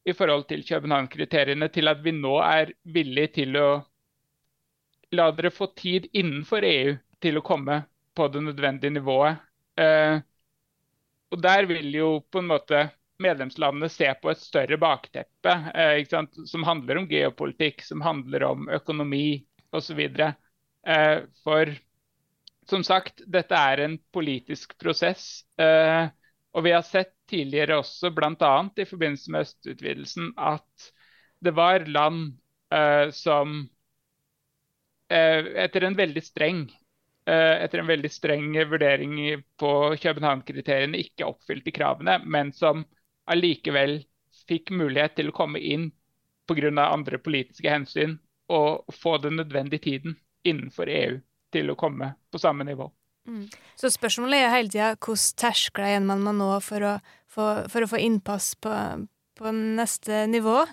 i 0.04 0.12
forhold 0.16 0.46
til 0.48 0.64
København-kriteriene 0.64 1.68
til 1.72 1.88
at 1.92 2.00
vi 2.04 2.12
nå 2.16 2.36
er 2.44 2.72
villige 2.84 3.32
til 3.40 3.58
å 3.60 3.68
la 5.14 5.30
dere 5.36 5.52
få 5.54 5.70
tid 5.76 6.08
innenfor 6.12 6.64
EU 6.68 6.94
til 7.22 7.38
å 7.38 7.44
komme 7.44 7.82
på 8.14 8.28
det 8.32 8.44
nødvendige 8.44 8.96
nivået. 8.96 9.40
Uh, 9.80 10.20
og 11.34 11.40
der 11.42 11.66
vil 11.66 11.90
jo 11.94 12.10
på 12.30 12.40
en 12.40 12.52
måte 12.52 12.86
medlemslandene 13.22 13.88
se 13.90 14.08
på 14.22 14.30
et 14.30 14.40
større 14.42 14.76
bakteppe 14.80 15.52
eh, 15.74 16.00
som 16.46 16.66
handler 16.66 16.98
om 16.98 17.08
geopolitikk, 17.10 17.82
som 17.82 18.02
handler 18.02 18.42
om 18.46 18.68
økonomi 18.74 19.44
osv. 19.74 20.00
Eh, 20.86 21.18
for 21.44 21.72
som 22.68 22.84
sagt, 22.84 23.22
dette 23.26 23.56
er 23.56 23.84
en 23.84 23.98
politisk 24.12 24.76
prosess. 24.80 25.44
Eh, 25.60 26.06
og 26.54 26.64
vi 26.64 26.72
har 26.72 26.84
sett 26.86 27.12
tidligere 27.28 27.80
også, 27.82 28.12
bl.a. 28.14 28.54
i 28.76 28.86
forbindelse 28.88 29.32
med 29.34 29.46
østutvidelsen, 29.48 30.32
at 30.38 30.90
det 31.44 31.52
var 31.56 31.84
land 31.90 32.36
eh, 32.72 33.10
som 33.12 33.64
etter 35.14 35.84
en 35.84 35.94
veldig 35.94 36.22
streng 36.24 36.62
etter 37.28 37.78
en 37.78 37.86
veldig 37.86 38.08
streng 38.10 38.46
vurdering 38.68 39.12
på 39.60 39.68
København-kriteriene 40.00 40.98
ikke 41.00 41.28
oppfylte 41.28 41.72
kravene, 41.76 42.16
men 42.24 42.50
som 42.56 42.82
allikevel 43.30 43.98
fikk 44.48 44.72
mulighet 44.74 45.14
til 45.20 45.30
å 45.30 45.36
komme 45.36 45.60
inn 45.60 45.90
pga. 46.48 46.72
andre 46.84 47.18
politiske 47.18 47.70
hensyn 47.70 48.18
og 48.52 48.84
få 48.92 49.16
den 49.22 49.38
nødvendige 49.40 49.86
tiden 49.86 50.18
innenfor 50.44 50.90
EU 50.90 51.18
til 51.54 51.70
å 51.70 51.78
komme 51.78 52.14
på 52.32 52.40
samme 52.42 52.66
nivå. 52.66 52.90
Mm. 53.28 53.46
Så 53.80 53.88
spørsmålet 53.94 54.42
er 54.42 54.52
hele 54.52 54.72
tida 54.72 54.90
hvilke 54.98 55.36
terskler 55.40 56.00
man 56.04 56.24
må 56.24 56.34
nå 56.36 56.50
for 56.64 56.84
å, 56.84 56.96
for, 57.30 57.64
for 57.72 57.86
å 57.86 57.90
få 57.90 58.00
innpass 58.02 58.52
på, 58.60 58.72
på 59.38 59.54
neste 59.54 60.26
nivå. 60.28 60.64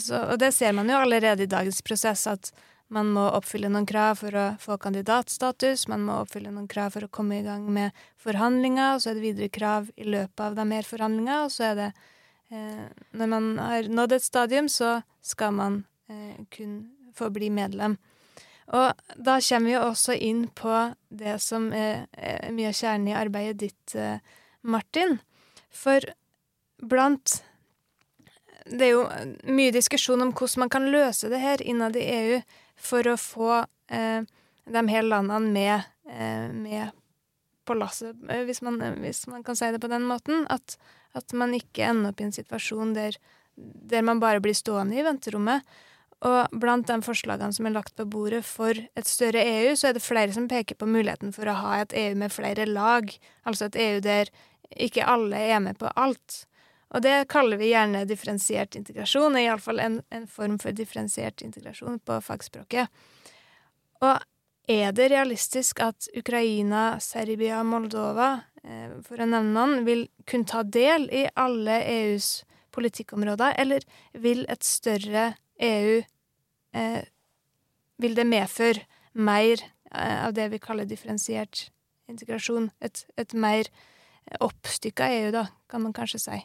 Så, 0.00 0.18
og 0.32 0.40
det 0.40 0.54
ser 0.56 0.74
man 0.74 0.90
jo 0.90 0.98
allerede 0.98 1.44
i 1.44 1.52
dagens 1.52 1.82
prosess, 1.86 2.26
at 2.26 2.50
man 2.92 3.10
må 3.14 3.24
oppfylle 3.34 3.68
noen 3.72 3.86
krav 3.88 4.20
for 4.22 4.34
å 4.38 4.44
få 4.62 4.76
kandidatstatus, 4.82 5.88
man 5.90 6.04
må 6.06 6.20
oppfylle 6.22 6.52
noen 6.54 6.68
krav 6.70 6.94
for 6.94 7.06
å 7.06 7.10
komme 7.12 7.40
i 7.40 7.46
gang 7.46 7.66
med 7.74 7.94
forhandlinger, 8.22 8.94
og 8.94 9.02
så 9.02 9.10
er 9.10 9.18
det 9.18 9.24
videre 9.24 9.52
krav 9.52 9.90
i 9.98 10.06
løpet 10.06 10.44
av 10.44 10.58
de 10.58 10.66
mer 10.70 10.86
forhandlinger, 10.86 11.46
og 11.46 11.54
så 11.54 11.70
er 11.72 11.80
det 11.80 11.88
eh, 12.54 12.86
Når 13.12 13.32
man 13.32 13.48
har 13.58 13.90
nådd 13.90 14.16
et 14.16 14.26
stadium, 14.26 14.70
så 14.70 15.00
skal 15.20 15.54
man 15.58 15.84
eh, 16.08 16.38
kun 16.50 16.78
få 17.16 17.30
bli 17.34 17.50
medlem. 17.50 17.96
Og 18.74 18.92
da 19.14 19.38
kommer 19.38 19.68
vi 19.68 19.74
jo 19.76 19.82
også 19.86 20.16
inn 20.18 20.46
på 20.58 20.74
det 21.08 21.36
som 21.42 21.68
er, 21.72 22.06
er 22.12 22.50
mye 22.54 22.72
av 22.72 22.78
kjernen 22.78 23.10
i 23.12 23.16
arbeidet 23.18 23.60
ditt, 23.62 23.94
eh, 23.94 24.18
Martin. 24.66 25.20
For 25.70 26.02
blant 26.82 27.42
Det 28.66 28.82
er 28.82 28.96
jo 28.96 29.04
mye 29.54 29.70
diskusjon 29.70 30.24
om 30.24 30.32
hvordan 30.34 30.64
man 30.64 30.70
kan 30.74 30.88
løse 30.90 31.28
det 31.30 31.38
her 31.38 31.60
innad 31.62 31.94
i 31.94 32.02
EU 32.02 32.40
for 32.74 33.06
å 33.06 33.14
få 33.14 33.60
eh, 33.94 34.26
de 34.66 34.82
her 34.90 35.06
landene 35.06 35.52
med, 35.54 35.86
eh, 36.10 36.48
med 36.50 36.90
på 37.66 37.76
lasset, 37.78 38.16
eh, 38.28 38.42
hvis 38.42 38.60
hvis 38.60 39.26
man, 39.28 39.44
kan 39.44 39.56
si 39.56 39.70
det 39.70 39.80
på 39.80 39.90
den 39.90 40.02
måten. 40.02 40.46
At, 40.50 40.78
at 41.14 41.32
man 41.32 41.54
ikke 41.54 41.86
ender 41.86 42.10
opp 42.10 42.20
i 42.20 42.24
en 42.24 42.34
situasjon 42.34 42.94
der, 42.94 43.16
der 43.56 44.02
man 44.02 44.20
bare 44.20 44.40
blir 44.40 44.54
stående 44.54 44.98
i 44.98 45.06
venterommet. 45.06 45.62
Og 46.24 46.56
blant 46.56 46.88
de 46.88 46.96
forslagene 47.04 47.52
som 47.52 47.68
er 47.68 47.74
lagt 47.74 47.96
på 47.98 48.06
bordet 48.08 48.40
for 48.48 48.72
et 48.72 49.08
større 49.08 49.42
EU, 49.44 49.74
så 49.76 49.90
er 49.90 49.96
det 49.96 50.04
flere 50.04 50.32
som 50.32 50.48
peker 50.48 50.78
på 50.80 50.88
muligheten 50.88 51.34
for 51.36 51.48
å 51.48 51.58
ha 51.60 51.80
et 51.82 51.92
EU 51.92 52.14
med 52.16 52.32
flere 52.32 52.64
lag, 52.66 53.10
altså 53.44 53.68
et 53.68 53.76
EU 53.76 53.98
der 54.04 54.32
ikke 54.80 55.04
alle 55.06 55.36
er 55.52 55.60
med 55.62 55.76
på 55.78 55.90
alt. 55.92 56.46
Og 56.94 57.02
det 57.04 57.26
kaller 57.28 57.60
vi 57.60 57.72
gjerne 57.72 58.06
differensiert 58.08 58.78
integrasjon, 58.78 59.36
iallfall 59.36 59.82
en, 59.82 60.00
en 60.14 60.26
form 60.30 60.56
for 60.62 60.72
differensiert 60.72 61.44
integrasjon 61.44 62.00
på 62.06 62.18
fagspråket. 62.24 62.88
Og 64.00 64.16
er 64.70 64.92
det 64.96 65.10
realistisk 65.12 65.80
at 65.84 66.08
Ukraina, 66.16 66.98
Serbia, 67.02 67.62
Moldova, 67.66 68.32
eh, 68.64 68.96
for 69.06 69.20
å 69.20 69.28
nevne 69.28 69.52
noen, 69.52 69.84
vil 69.86 70.06
kunne 70.26 70.48
ta 70.48 70.62
del 70.62 71.10
i 71.14 71.26
alle 71.38 71.80
EUs 71.84 72.46
politikkområder, 72.74 73.54
eller 73.60 73.84
vil 74.12 74.44
et 74.52 74.64
større 74.66 75.34
EU 75.58 76.02
eh, 76.72 77.02
vil 77.96 78.16
det 78.16 78.26
medføre 78.28 78.84
mer 79.16 79.62
eh, 79.92 80.26
av 80.26 80.34
det 80.36 80.48
vi 80.52 80.60
kaller 80.62 80.88
differensiert 80.88 81.68
integrasjon. 82.10 82.70
Et, 82.84 83.04
et 83.16 83.34
mer 83.34 83.70
oppstykka 84.42 85.08
EU, 85.20 85.30
da, 85.34 85.46
kan 85.70 85.84
man 85.86 85.94
kanskje 85.96 86.22
si. 86.22 86.42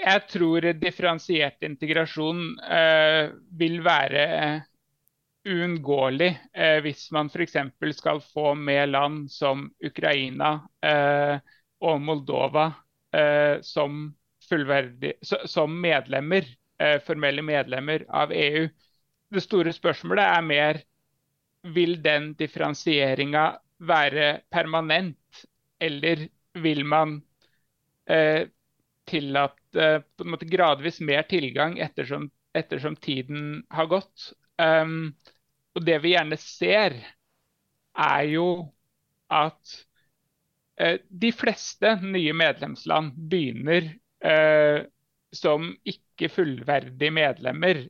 Jeg 0.00 0.26
tror 0.32 0.64
differensiert 0.80 1.64
integrasjon 1.66 2.44
eh, 2.64 3.32
vil 3.60 3.80
være 3.84 4.26
uunngåelig 5.48 6.30
eh, 6.52 6.78
hvis 6.84 7.06
man 7.16 7.28
f.eks. 7.32 7.56
skal 7.96 8.20
få 8.24 8.54
med 8.56 8.92
land 8.92 9.28
som 9.32 9.66
Ukraina 9.84 10.54
eh, 10.84 11.36
og 11.84 12.00
Moldova 12.04 12.66
eh, 13.12 13.60
som, 13.64 14.02
som 14.40 15.76
medlemmer 15.80 16.48
Eh, 16.48 16.59
formelle 17.04 17.42
medlemmer 17.44 18.06
av 18.08 18.32
EU. 18.32 18.68
Det 19.30 19.42
store 19.44 19.72
spørsmålet 19.76 20.24
er 20.24 20.46
mer 20.46 20.80
vil 21.74 21.98
den 22.02 22.32
differensieringa 22.38 23.44
være 23.84 24.40
permanent, 24.52 25.44
eller 25.80 26.26
vil 26.54 26.84
man 26.84 27.20
eh, 28.08 28.48
tillate 29.08 29.88
på 30.16 30.24
en 30.24 30.32
måte 30.34 30.48
gradvis 30.50 31.00
mer 31.04 31.22
tilgang 31.28 31.78
ettersom, 31.78 32.28
ettersom 32.56 32.96
tiden 32.96 33.62
har 33.70 33.88
gått. 33.90 34.32
Um, 34.60 35.14
og 35.76 35.84
det 35.86 36.00
vi 36.02 36.14
gjerne 36.14 36.36
ser, 36.40 36.96
er 37.96 38.24
jo 38.28 38.46
at 39.30 39.76
eh, 40.80 40.98
de 41.08 41.30
fleste 41.32 41.94
nye 42.02 42.34
medlemsland 42.36 43.14
begynner 43.30 43.92
uh, 44.26 44.82
som 45.32 45.70
ikke 45.88 46.28
fullverdige 46.32 47.10
medlemmer. 47.14 47.84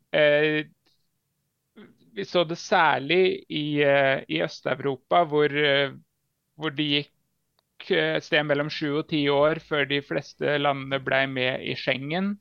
vi 2.15 2.25
så 2.25 2.45
det 2.45 2.59
særlig 2.59 3.45
i, 3.49 3.81
i 4.29 4.43
Øst-Europa, 4.43 5.25
hvor, 5.25 5.49
hvor 6.59 6.71
det 6.75 6.87
gikk 6.91 7.91
et 7.97 8.25
sted 8.27 8.43
mellom 8.45 8.69
sju 8.71 8.99
og 9.01 9.07
ti 9.09 9.23
år 9.33 9.61
før 9.65 9.87
de 9.89 10.03
fleste 10.05 10.59
landene 10.61 10.99
ble 11.05 11.23
med 11.31 11.63
i 11.65 11.77
Schengen. 11.79 12.35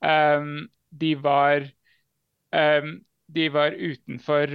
De, 0.00 1.10
var, 1.22 1.66
de 3.36 3.48
var 3.52 3.76
utenfor 3.76 4.54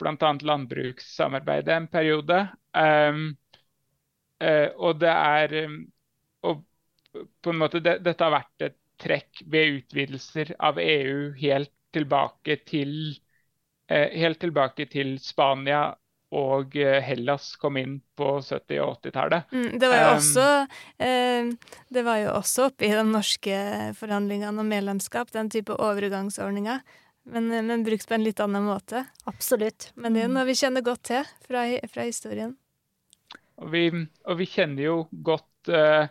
bl.a. 0.00 0.32
landbrukssamarbeidet 0.50 1.76
en 1.76 1.88
periode. 1.92 2.40
Og 4.76 5.00
det 5.00 5.12
er 5.12 5.56
og 6.46 6.64
på 7.42 7.50
en 7.52 7.58
måte 7.60 7.80
det, 7.80 7.98
Dette 8.04 8.24
har 8.26 8.34
vært 8.34 8.66
et 8.68 8.76
trekk 9.02 9.44
ved 9.46 9.80
utvidelser 9.80 10.54
av 10.58 10.80
EU 10.82 11.32
helt 11.40 11.72
tilbake 11.96 12.58
til, 12.68 12.92
uh, 13.92 14.08
helt 14.16 14.40
tilbake 14.42 14.88
til 14.92 15.16
Spania 15.22 15.88
og 16.34 16.74
eh, 16.76 16.98
Hellas 17.04 17.54
kom 17.60 17.76
inn 17.78 17.98
på 18.18 18.38
70- 18.42 18.80
og 18.82 18.98
80-tallet. 18.98 19.52
Mm, 19.52 19.78
det 19.78 19.90
um, 19.94 20.68
eh, 20.98 21.72
Det 21.88 22.02
var 22.02 22.20
jo 22.20 22.30
også 22.34 22.68
oppe 22.70 22.86
i 22.88 22.92
de 22.92 23.04
norske 23.06 23.58
forhandlingene 23.98 24.60
om 24.60 24.68
medlemskap, 24.68 25.30
den 25.32 25.50
type 25.50 25.72
overgangsordninger. 25.72 26.82
Men, 27.30 27.50
eh, 27.52 27.62
men 27.62 27.84
brukt 27.86 28.08
på 28.08 28.18
en 28.18 28.26
litt 28.26 28.42
annen 28.42 28.66
måte. 28.66 29.04
Absolutt. 29.30 29.92
Men 29.94 30.18
det 30.18 30.26
er 30.26 30.32
noe 30.32 30.46
vi 30.48 30.58
kjenner 30.58 30.84
godt 30.86 31.06
til 31.12 31.28
fra, 31.46 31.66
fra 31.92 32.08
historien. 32.08 32.56
Og 33.62 33.70
vi, 33.72 33.86
og 34.26 34.40
vi, 34.40 34.50
kjenner 34.50 34.82
jo 34.84 34.96
godt 35.24 35.70
uh, 35.72 36.10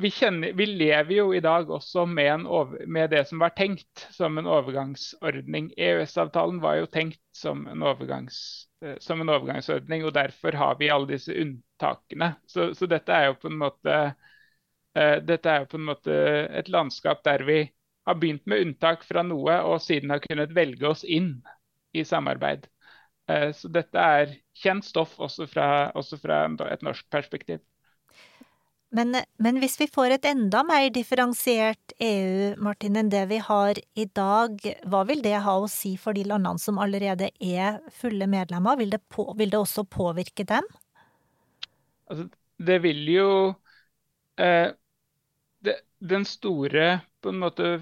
vi, 0.00 0.10
kjenner, 0.10 0.52
vi, 0.56 0.66
lever 0.66 1.14
jo 1.16 1.30
i 1.34 1.42
dag 1.44 1.70
også 1.70 2.06
med, 2.06 2.46
over, 2.46 2.84
med, 2.86 3.10
det 3.10 3.24
som 3.28 3.42
var 3.42 3.54
tenkt 3.56 4.06
som 4.14 4.38
en 4.38 4.48
overgangsordning. 4.50 5.72
EØS-avtalen 5.76 6.60
var 6.64 6.80
jo 6.82 6.90
tenkt 6.92 7.22
som 7.36 7.66
en 7.70 7.84
overgangs 7.84 8.38
Eh, 8.84 8.96
som 8.98 9.20
en 9.20 9.28
overgangsordning, 9.28 10.04
og 10.04 10.14
derfor 10.14 10.52
har 10.52 10.76
vi 10.78 10.90
alle 10.92 11.08
disse 11.14 11.32
unntakene. 11.40 12.34
Så, 12.46 12.72
så 12.74 12.88
dette, 12.90 13.12
er 13.12 13.54
måte, 13.56 13.96
uh, 14.98 15.16
dette 15.24 15.50
er 15.50 15.64
jo 15.64 15.70
på 15.72 15.80
en 15.80 15.88
måte 15.88 16.18
et 16.60 16.68
landskap 16.68 17.24
der 17.24 17.46
vi 17.48 17.58
har 18.04 18.18
begynt 18.20 18.44
med 18.50 18.66
unntak 18.66 19.04
fra 19.08 19.24
noe, 19.24 19.56
og 19.64 19.80
siden 19.82 20.12
har 20.12 20.22
kunnet 20.24 20.54
velge 20.56 20.88
oss 20.88 21.04
inn 21.04 21.38
i 21.96 22.04
samarbeid. 22.04 22.68
Uh, 23.30 23.50
så 23.56 23.72
dette 23.72 24.08
er 24.18 24.36
kjent 24.60 24.84
stoff 24.84 25.16
også 25.18 25.48
fra, 25.48 25.68
også 25.96 26.20
fra 26.20 26.44
et 26.68 26.84
norsk 26.84 27.08
perspektiv. 27.10 27.64
Men, 28.94 29.16
men, 29.42 29.58
hvis 29.58 29.74
vi 29.80 29.88
får 29.90 30.14
et 30.14 30.26
enda 30.30 30.60
mer 30.66 30.86
differensiert 30.94 31.94
EU, 31.98 32.52
Martin, 32.62 32.94
enn 33.00 33.10
det 33.10 33.24
vi 33.32 33.40
har 33.42 33.80
i 33.98 34.04
dag, 34.06 34.60
hva 34.86 35.00
vil 35.08 35.22
det 35.24 35.40
ha 35.42 35.56
å 35.58 35.70
si 35.70 35.96
for 35.98 36.14
de 36.14 36.22
landene 36.30 36.62
som 36.62 36.78
allerede 36.78 37.32
er 37.42 37.80
fulle 37.98 38.28
medlemmer? 38.30 38.78
Vil 38.78 38.94
det, 38.94 39.00
på, 39.10 39.26
vil 39.38 39.50
det 39.50 39.58
også 39.58 39.82
påvirke 39.90 40.46
dem? 40.46 40.68
Altså, 42.06 42.28
det 42.62 42.78
vil 42.84 43.02
jo 43.10 43.30
eh, 44.38 44.70
det, 45.64 45.74
Den 45.98 46.26
store 46.28 47.00
på 47.24 47.32
en 47.32 47.40
måte 47.42 47.72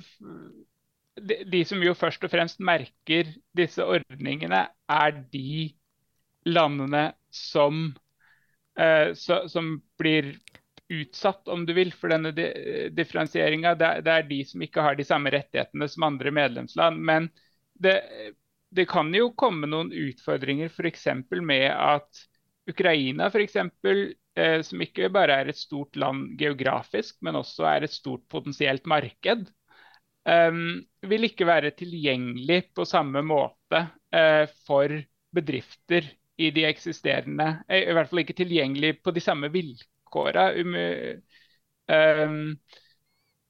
de, 1.20 1.42
de, 1.44 1.60
som 1.68 1.82
jo 1.84 1.92
først 1.98 2.24
og 2.24 2.32
fremst 2.32 2.62
merker 2.62 3.28
disse 3.58 3.84
ordningene, 3.84 4.64
er 4.88 5.18
de 5.34 5.68
landene 6.48 7.10
som, 7.28 7.90
eh, 8.80 9.12
så, 9.18 9.42
som 9.52 9.74
blir 10.00 10.32
utsatt, 10.92 11.48
om 11.48 11.64
du 11.66 11.72
vil, 11.76 11.92
for 11.96 12.12
denne 12.12 12.32
differensieringa. 12.94 13.74
Det, 13.78 13.90
det, 14.06 14.12
er 14.18 14.28
de 14.28 14.40
som 14.48 14.64
ikke 14.64 14.84
har 14.84 14.98
de 14.98 15.06
samme 15.06 15.32
rettighetene 15.34 15.88
som 15.90 16.06
andre 16.08 16.32
medlemsland. 16.34 17.00
Men 17.00 17.28
det, 17.82 17.96
det 18.72 18.86
kan 18.90 19.12
jo 19.14 19.32
komme 19.38 19.68
noen 19.70 19.92
utfordringer 19.92 20.72
f.eks. 20.72 21.08
med 21.40 21.68
at 21.72 22.26
Ukraina, 22.70 23.30
eksempel, 23.42 24.12
eh, 24.38 24.60
som 24.62 24.82
ikke 24.84 25.10
bare 25.12 25.40
er 25.42 25.50
et 25.50 25.58
stort 25.58 25.96
land 25.98 26.36
geografisk, 26.40 27.18
men 27.20 27.40
også 27.40 27.66
er 27.68 27.86
et 27.86 27.94
stort 27.94 28.22
potensielt 28.30 28.86
marked, 28.86 29.48
eh, 30.28 30.60
vil 31.10 31.28
ikke 31.28 31.48
være 31.48 31.74
tilgjengelig 31.76 32.68
på 32.76 32.86
samme 32.88 33.24
måte 33.26 33.86
eh, 34.14 34.44
for 34.66 34.94
bedrifter 35.32 36.06
i 36.40 36.50
de 36.52 36.64
eksisterende 36.64 37.46
I 37.68 37.92
hvert 37.92 38.08
fall 38.08 38.22
ikke 38.22 38.36
tilgjengelig 38.36 38.98
på 39.04 39.12
de 39.14 39.20
samme 39.20 39.48
vilkårene 39.52 39.88
vilkåra. 40.12 40.52
Um, 41.88 42.58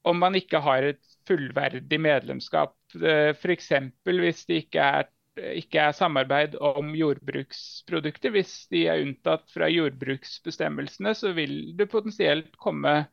om 0.03 0.19
man 0.19 0.35
ikke 0.35 0.59
har 0.59 0.83
et 0.83 1.01
fullverdig 1.27 1.99
medlemskap. 1.99 2.75
Uh, 2.95 3.31
F.eks. 3.33 3.71
hvis 4.03 4.45
det 4.45 4.63
ikke 4.65 4.79
er, 4.79 5.09
ikke 5.55 5.79
er, 5.79 5.91
samarbeid 5.91 6.55
om 6.59 6.93
jordbruksprodukter. 6.95 8.31
Hvis 8.31 8.67
de 8.69 8.87
er 8.87 9.03
unntatt 9.03 9.49
fra 9.51 9.69
jordbruksbestemmelsene, 9.69 11.15
så 11.15 11.33
vil 11.33 11.75
det 11.77 11.89
potensielt 11.91 12.55
komme, 12.57 13.05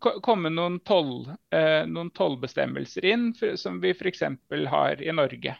komme 0.00 0.50
noen, 0.50 0.80
toll, 0.80 1.28
uh, 1.54 1.84
noen 1.86 2.10
tollbestemmelser 2.14 3.04
inn, 3.04 3.32
som 3.56 3.80
vi 3.82 3.94
f.eks. 3.96 4.22
har 4.70 5.02
i 5.02 5.12
Norge. 5.12 5.56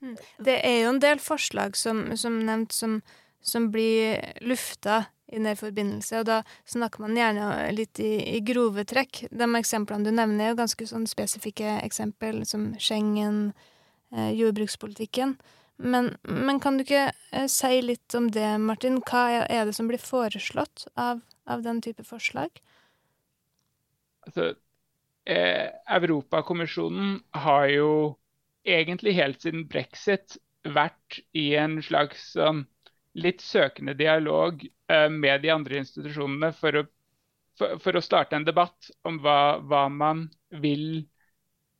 Mm. 0.00 0.16
Det 0.44 0.56
er 0.60 0.82
jo 0.82 0.88
en 0.94 1.00
del 1.00 1.20
forslag 1.22 1.76
som, 1.76 2.10
som 2.16 2.40
nevnt 2.44 2.72
som, 2.72 2.98
som 3.44 3.70
blir 3.72 4.20
lufta 4.44 5.04
i 5.32 5.40
den 5.40 5.56
forbindelse, 5.56 6.20
og 6.20 6.28
da 6.28 6.40
snakker 6.68 7.04
man 7.04 7.16
gjerne 7.16 7.48
litt 7.74 8.00
i, 8.02 8.12
i, 8.36 8.40
grove 8.44 8.84
trekk. 8.88 9.24
De 9.32 9.48
eksemplene 9.58 10.06
du 10.06 10.12
nevner, 10.12 10.44
er 10.44 10.52
jo 10.52 10.60
ganske 10.60 10.88
sånn 10.88 11.06
spesifikke 11.10 11.78
eksempel, 11.80 12.42
som 12.48 12.72
Schengen, 12.78 13.54
eh, 14.12 14.32
jordbrukspolitikken. 14.36 15.38
Men, 15.76 16.12
men, 16.22 16.60
kan 16.62 16.76
du 16.76 16.84
ikke 16.84 17.08
eh, 17.32 17.46
si 17.50 17.80
litt 17.82 18.14
om 18.14 18.28
det, 18.34 18.46
Martin? 18.62 19.00
Hva 19.02 19.24
er, 19.40 19.46
er 19.50 19.64
det 19.66 19.74
som 19.74 19.88
blir 19.90 20.02
foreslått 20.02 20.86
av, 20.94 21.24
av 21.50 21.64
den 21.64 21.80
type 21.82 22.04
forslag? 22.06 22.60
Altså, 24.28 24.52
eh, 25.26 25.72
Europakommisjonen 25.96 27.18
har 27.44 27.66
jo 27.72 27.90
egentlig 28.64 29.16
helt 29.18 29.42
siden 29.42 29.66
brexit 29.68 30.38
vært 30.64 31.20
i 31.36 31.50
en 31.60 31.80
slags 31.84 32.30
sånn 32.36 32.64
litt 33.14 33.40
søkende 33.40 33.94
dialog 33.94 34.64
eh, 34.90 35.08
med 35.10 35.42
de 35.42 35.50
andre 35.54 35.80
institusjonene 35.82 36.52
for 36.56 36.80
å, 36.80 36.84
for, 37.58 37.76
for 37.82 37.98
å, 37.98 38.02
starte 38.02 38.38
en 38.38 38.46
debatt 38.46 38.90
om 39.06 39.20
hva, 39.22 39.60
hva 39.62 39.86
man 39.88 40.26
vil 40.50 41.04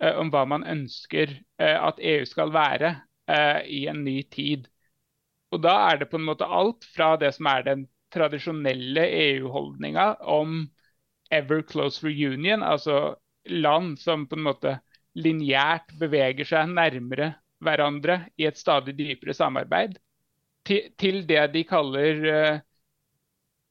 eh, 0.03 0.15
Om 0.21 0.31
hva 0.35 0.45
man 0.51 0.67
ønsker 0.69 1.33
eh, 1.59 1.79
at 1.79 1.99
EU 2.03 2.25
skal 2.29 2.53
være 2.55 2.97
i 3.65 3.87
en 3.89 4.03
ny 4.05 4.19
tid. 4.29 4.67
Og 5.49 5.63
da 5.65 5.73
er 5.89 6.03
det 6.03 6.11
på 6.11 6.19
en 6.19 6.27
måte 6.27 6.45
alt 6.45 6.85
fra 6.93 7.15
det 7.17 7.31
som 7.33 7.47
er 7.49 7.63
den 7.65 7.87
tradisjonelle 8.13 9.07
EU-holdninga 9.09 10.05
om 10.29 10.67
ever 11.33 11.63
close 11.65 12.05
reunion, 12.05 12.61
altså 12.63 13.15
land 13.49 13.97
som 14.03 14.27
på 14.29 14.37
en 14.37 14.45
måte 14.45 14.75
lineært 15.17 15.95
beveger 15.99 16.51
seg 16.51 16.69
nærmere 16.75 17.31
hverandre 17.65 18.27
i 18.37 18.45
et 18.51 18.61
stadig 18.61 18.93
dypere 18.99 19.35
samarbeid, 19.37 19.97
til, 20.65 21.21
det 21.29 21.43
de 21.55 21.65
kaller 21.69 22.25
uh, 22.25 22.63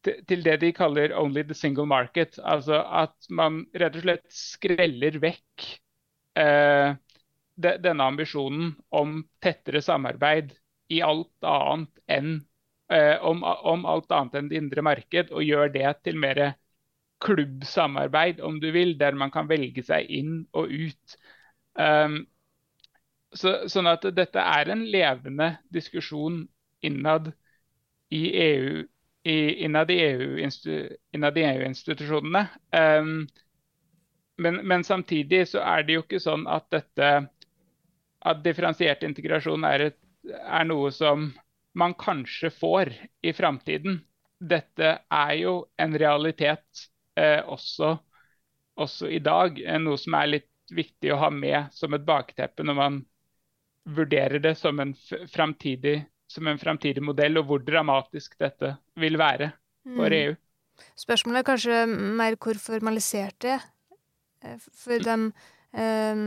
til, 0.04 0.44
det 0.44 0.58
de 0.62 0.72
kaller 0.76 1.14
'only 1.16 1.44
the 1.44 1.54
single 1.54 1.86
market'. 1.86 2.40
Altså 2.44 2.84
at 2.84 3.16
man 3.30 3.66
rett 3.76 3.96
og 3.96 4.06
slett 4.06 4.26
skreller 4.30 5.20
vekk 5.20 5.68
eh, 6.36 6.96
de, 7.56 7.78
denne 7.84 8.04
ambisjonen 8.04 8.74
om 8.92 9.22
tettere 9.42 9.82
samarbeid 9.82 10.54
i 10.92 11.02
alt 11.02 11.48
annet 11.48 12.04
enn 12.12 12.34
eh, 12.92 13.16
om, 13.22 13.44
om, 13.44 13.86
alt 13.86 14.12
annet 14.12 14.36
enn 14.36 14.52
det 14.52 14.60
indre 14.60 14.84
marked, 14.86 15.32
og 15.32 15.44
gjør 15.44 15.72
det 15.74 15.96
til 16.04 16.20
mer 16.20 16.44
klubbsamarbeid, 17.24 18.42
om 18.42 18.60
du 18.60 18.72
vil, 18.76 18.98
der 19.00 19.16
man 19.16 19.32
kan 19.32 19.48
velge 19.48 19.84
seg 19.86 20.10
inn 20.12 20.42
og 20.52 20.68
ut. 20.68 21.16
Um, 21.80 22.26
så, 23.34 23.64
sånn 23.72 23.88
at 23.88 24.04
dette 24.14 24.42
er 24.42 24.70
en 24.70 24.84
levende 24.84 25.54
diskusjon 25.74 26.44
innad 26.86 27.32
i 28.14 28.26
EU 28.48 28.84
innad 29.26 29.92
i 29.92 30.02
EU-institusjonene. 30.04 32.48
EU 32.74 33.00
um, 33.00 33.28
men, 34.36 34.56
men, 34.68 34.84
samtidig 34.84 35.48
så 35.48 35.60
er 35.64 35.84
det 35.86 35.94
jo 35.96 36.02
ikke 36.04 36.20
sånn 36.20 36.48
at 36.50 36.66
dette 36.74 37.30
at 38.24 38.44
differensiert 38.44 39.04
integrasjon 39.06 39.64
er, 39.68 39.80
et, 39.92 39.98
er 40.28 40.66
noe 40.68 40.92
som 40.92 41.34
man 41.78 41.94
kanskje 42.00 42.50
får 42.52 42.94
i 43.22 43.34
framtiden. 43.34 44.02
Dette 44.42 44.98
er 45.06 45.34
jo 45.38 45.68
en 45.80 46.00
realitet 46.00 46.88
eh, 47.16 47.42
også 47.46 47.98
også 48.76 49.10
i 49.10 49.20
dag. 49.20 49.60
Noe 49.82 50.00
som 50.02 50.18
er 50.18 50.32
litt 50.38 50.50
viktig 50.74 51.14
å 51.14 51.20
ha 51.22 51.30
med 51.34 51.74
som 51.76 51.94
et 51.94 52.06
bakteppe 52.08 52.66
når 52.66 52.78
man 52.78 53.02
vurderer 53.84 54.40
det 54.40 54.56
som 54.56 54.80
en 54.80 54.94
framtidig, 55.32 56.06
som 56.34 56.48
en 56.50 56.62
fremtidig 56.62 57.04
modell, 57.06 57.38
og 57.40 57.50
hvor 57.50 57.64
dramatisk 57.66 58.38
dette 58.42 58.76
vil 59.00 59.20
være 59.22 59.52
for 59.84 60.10
mm. 60.10 60.20
EU. 60.20 60.38
Spørsmålet 60.98 61.44
er 61.44 61.48
kanskje 61.48 61.82
mer 61.90 62.38
hvor 62.42 62.60
formalisert 62.62 63.38
det 63.46 63.58
er. 63.58 63.68
Eh, 64.44 64.64
for 64.84 65.04
de, 65.06 65.18
um, 65.78 66.24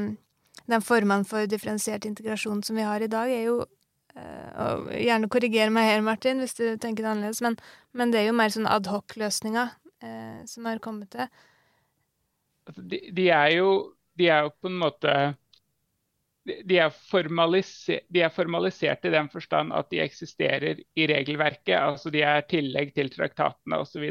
de 0.71 0.83
formene 0.85 1.27
for 1.29 1.49
differensiert 1.51 2.07
integrasjon 2.09 2.63
som 2.67 2.79
vi 2.79 2.87
har 2.87 3.03
i 3.03 3.11
dag, 3.11 3.33
er 3.33 3.49
jo 3.49 3.59
uh, 3.65 4.51
og 4.67 4.93
Gjerne 4.95 5.31
korriger 5.33 5.73
meg 5.75 5.91
her, 5.91 6.05
Martin, 6.07 6.41
hvis 6.43 6.57
du 6.59 6.65
tenker 6.81 7.03
det 7.03 7.13
annerledes, 7.13 7.43
men, 7.45 7.59
men 7.93 8.15
det 8.15 8.23
er 8.23 8.31
jo 8.31 8.39
mer 8.39 8.55
sånn 8.55 8.71
adhoc-løsninger 8.71 9.75
som 10.47 10.67
har 10.69 10.79
kommet 10.85 11.09
til. 11.11 11.25
Altså, 12.69 12.83
de, 12.85 12.99
de, 13.17 13.25
er 13.33 13.55
jo, 13.57 13.71
de 14.21 14.29
er 14.31 14.45
jo 14.45 14.51
på 14.61 14.69
en 14.69 14.77
måte 14.79 15.15
de 16.47 16.79
er, 16.79 16.93
de 18.15 18.23
er, 18.23 18.33
formalisert 18.35 19.07
i 19.07 19.13
den 19.13 19.29
forstand 19.33 19.75
at 19.75 19.89
de 19.91 20.01
eksisterer 20.05 20.81
i 20.95 21.07
regelverket. 21.11 21.75
altså 21.75 22.13
De 22.15 22.23
er 22.23 22.47
tillegg 22.51 22.93
til 22.95 23.11
traktatene 23.11 23.81
osv. 23.83 24.07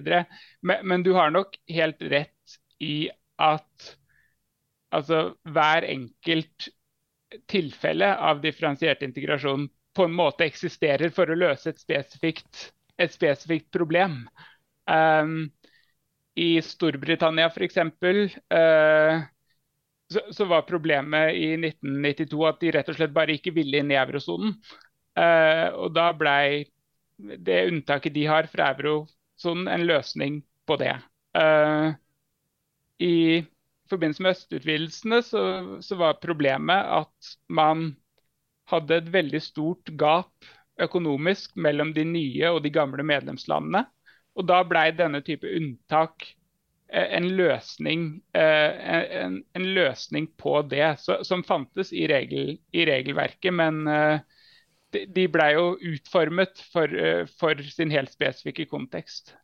Men, 0.62 0.82
men 0.84 1.06
du 1.06 1.14
har 1.16 1.32
nok 1.32 1.56
helt 1.72 2.02
rett 2.12 2.58
i 2.84 3.08
at 3.42 3.96
altså, 4.96 5.34
hver 5.48 5.88
enkelt 5.88 6.70
tilfelle 7.52 8.12
av 8.16 8.42
differensiert 8.44 9.04
integrasjon 9.04 9.68
på 9.96 10.08
en 10.08 10.16
måte 10.16 10.46
eksisterer 10.48 11.12
for 11.16 11.32
å 11.32 11.38
løse 11.40 11.72
et 11.72 11.80
spesifikt, 11.80 12.70
et 13.00 13.14
spesifikt 13.16 13.72
problem. 13.74 14.26
Um, 14.92 15.48
I 16.36 16.60
Storbritannia 16.64 17.48
f.eks. 17.48 17.80
Uh, 18.52 19.24
så, 20.14 20.22
så, 20.32 20.46
var 20.46 20.62
problemet 20.62 21.34
i 21.34 21.54
1992 21.58 22.48
at 22.48 22.62
de 22.62 22.72
rett 22.76 22.90
og 22.92 22.98
slett 23.00 23.14
bare 23.16 23.36
ikke 23.38 23.54
ville 23.56 23.82
inn 23.82 23.94
i 23.94 24.00
eurosonen. 24.00 24.56
Uh, 25.16 25.72
og 25.80 25.94
da 25.96 26.10
blei 26.18 26.66
det 27.18 27.66
unntaket 27.70 28.14
de 28.16 28.26
har 28.28 28.50
fra 28.52 28.74
eurosonen, 28.76 29.70
en 29.72 29.86
løsning 29.88 30.42
på 30.68 30.78
det. 30.82 30.94
Uh, 31.38 31.96
I 33.00 33.46
forbindelse 33.90 34.26
med 34.26 34.36
østutvidelsene 34.36 35.22
så, 35.24 35.42
så, 35.82 35.98
var 36.00 36.22
problemet 36.22 36.92
at 37.00 37.36
man 37.48 37.94
hadde 38.72 39.00
et 39.00 39.12
veldig 39.14 39.42
stort 39.46 39.92
gap 39.98 40.48
økonomisk 40.82 41.54
mellom 41.56 41.94
de 41.96 42.04
nye 42.08 42.50
og 42.52 42.64
de 42.66 42.74
gamle 42.74 43.06
medlemslandene. 43.06 43.86
Og 44.36 44.48
da 44.50 44.60
blei 44.68 44.90
denne 44.92 45.22
type 45.24 45.48
unntak 45.48 46.26
Eh, 46.26 46.45
en 46.94 47.28
løsning, 47.38 48.22
eh, 48.34 49.22
en, 49.24 49.40
en 49.54 49.70
løsning 49.74 50.28
på 50.38 50.62
det, 50.70 50.96
som 51.02 51.44
fantes 51.44 51.94
i, 51.94 52.06
regel, 52.08 52.58
i, 52.72 52.86
regelverket. 52.86 53.54
Men 53.54 53.88
eh, 53.90 54.20
de, 54.92 55.26
blei 55.32 55.54
jo 55.56 55.74
utformet 55.82 56.62
for, 56.72 56.92
for, 57.40 57.66
sin 57.74 57.92
helt 57.92 58.14
spesifikke 58.14 58.68
kontekst. 58.72 59.36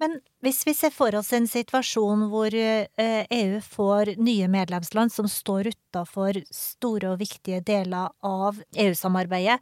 Men 0.00 0.18
hvis 0.44 0.58
vi 0.68 0.74
ser 0.76 0.92
for 0.92 1.14
oss 1.16 1.30
en 1.32 1.46
situasjon 1.48 2.26
hvor 2.28 2.52
EU 2.52 3.60
får 3.64 4.10
nye 4.20 4.48
medlemsland 4.52 5.14
som 5.14 5.28
står 5.30 5.70
utafor 5.70 6.36
store 6.52 7.14
og 7.14 7.22
viktige 7.22 7.62
deler 7.64 8.12
av 8.20 8.60
EU-samarbeidet, 8.76 9.56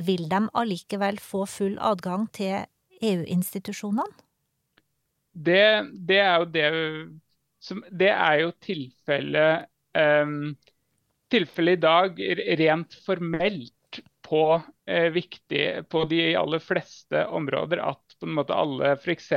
vil 0.00 0.30
de 0.32 0.40
allikevel 0.62 1.20
få 1.20 1.44
full 1.44 1.76
adgang 1.76 2.24
til 2.32 2.62
EU-institusjonene? 3.04 4.08
Det, 5.32 5.64
det, 6.08 6.18
er 6.18 6.38
jo 6.40 6.48
det 6.54 6.66
som, 7.62 7.82
Det 7.90 8.10
er 8.10 8.40
jo 8.42 8.50
tilfellet 8.64 9.68
um, 9.94 10.56
tilfelle 11.30 11.76
i 11.76 11.80
dag 11.80 12.18
rent 12.60 12.96
formelt 13.06 14.00
på, 14.26 14.44
uh, 14.90 15.08
viktig, 15.14 15.64
på 15.90 16.04
de 16.10 16.22
aller 16.38 16.62
fleste 16.62 17.24
områder 17.26 17.82
at 17.84 18.18
på 18.20 18.28
en 18.28 18.36
måte 18.40 18.56
alle 18.56 18.94
f.eks. 18.98 19.30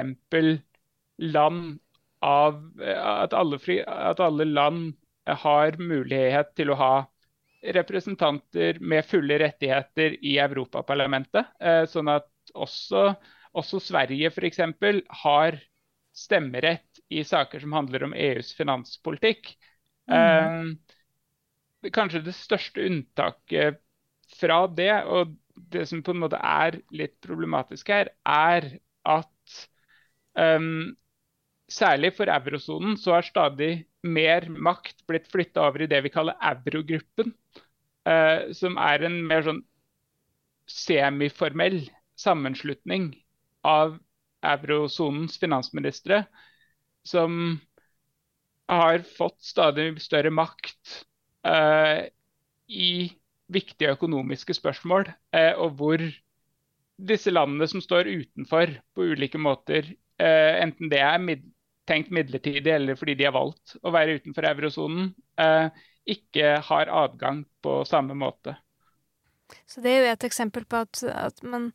land 1.24 1.80
av 2.24 2.60
at 2.84 3.34
alle, 3.36 3.60
at 3.84 4.22
alle 4.24 4.46
land 4.48 4.94
har 5.28 5.78
mulighet 5.80 6.54
til 6.58 6.72
å 6.72 6.80
ha 6.80 6.94
representanter 7.76 8.80
med 8.84 9.06
fulle 9.08 9.38
rettigheter 9.40 10.18
i 10.20 10.38
Europaparlamentet. 10.44 11.54
Eh, 11.60 11.84
sånn 11.90 12.12
at 12.12 12.28
også, 12.54 13.14
også 13.56 13.80
Sverige 13.84 14.32
f.eks. 14.34 14.60
har 15.24 15.60
stemmerett 16.14 17.02
i 17.10 17.24
saker 17.26 17.64
som 17.64 17.74
handler 17.74 18.06
om 18.08 18.14
EUs 18.14 18.54
finanspolitikk. 18.58 19.54
Mm. 20.12 20.76
Eh, 21.84 21.92
kanskje 21.94 22.24
det 22.26 22.36
største 22.38 22.86
unntaket 22.88 23.82
fra 24.40 24.64
det, 24.68 24.94
og 25.06 25.34
det 25.54 25.88
som 25.90 26.04
på 26.06 26.14
en 26.14 26.22
måte 26.24 26.40
er 26.40 26.80
litt 26.96 27.18
problematisk 27.26 27.92
her, 27.94 28.10
er 28.26 28.70
at 29.04 29.58
um, 30.40 30.94
særlig 31.70 32.14
for 32.18 32.32
eurosonen 32.32 32.96
så 33.00 33.18
har 33.18 33.28
stadig 33.28 33.86
mer 34.04 34.48
makt 34.50 35.04
blitt 35.08 35.30
flytta 35.32 35.68
over 35.68 35.84
i 35.84 35.90
det 35.92 36.02
vi 36.06 36.14
kaller 36.14 36.40
eurogruppen. 36.42 37.34
Uh, 38.04 38.52
som 38.56 38.76
er 38.82 39.06
en 39.08 39.22
mer 39.28 39.46
sånn 39.46 39.62
semiformell 40.68 41.86
sammenslutning 42.20 43.14
av 43.68 43.96
eurosonens 44.44 45.38
finansministre, 45.42 46.24
som 47.08 47.60
har 48.72 49.04
fått 49.18 49.42
stadig 49.44 50.02
større 50.02 50.32
makt 50.34 51.04
uh, 51.48 52.06
i 52.68 52.92
viktige 53.54 53.94
økonomiske 53.98 54.56
spørsmål, 54.58 55.10
uh, 55.36 55.54
og 55.60 55.80
hvor 55.80 56.04
disse 57.04 57.34
landene 57.34 57.68
som 57.68 57.84
står 57.84 58.12
utenfor 58.12 58.78
på 58.96 59.10
ulike 59.14 59.42
måter, 59.42 59.90
uh, 60.22 60.54
enten 60.64 60.92
det 60.94 61.04
er 61.04 61.20
mid 61.22 61.50
tenkt 61.84 62.14
midlertidig 62.16 62.72
eller 62.72 62.96
fordi 62.96 63.18
de 63.20 63.26
har 63.28 63.34
valgt 63.36 63.74
å 63.84 63.92
være 63.92 64.14
utenfor 64.16 64.46
eurosonen, 64.48 65.10
ikke 66.08 66.54
har 66.64 66.88
adgang 66.88 67.42
på 67.60 67.74
samme 67.84 68.16
måte. 68.16 68.54
Så 69.68 69.84
Det 69.84 69.92
er 69.92 70.00
jo 70.00 70.14
et 70.14 70.24
eksempel 70.24 70.64
på 70.64 70.80
at, 70.86 71.02
at 71.04 71.44
man 71.44 71.74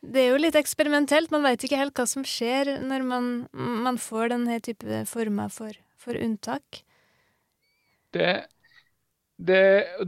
det 0.00 0.22
er 0.22 0.28
jo 0.30 0.40
litt 0.40 0.56
eksperimentelt. 0.58 1.32
Man 1.34 1.44
veit 1.46 1.64
ikke 1.64 1.80
helt 1.80 1.96
hva 1.98 2.06
som 2.06 2.24
skjer 2.26 2.76
når 2.84 3.06
man, 3.06 3.32
man 3.52 3.98
får 4.00 4.32
denne 4.34 4.58
type 4.64 5.02
former 5.10 5.50
for, 5.52 5.74
for 5.98 6.18
unntak. 6.18 6.82
Det, 8.14 8.46
det, 9.36 9.64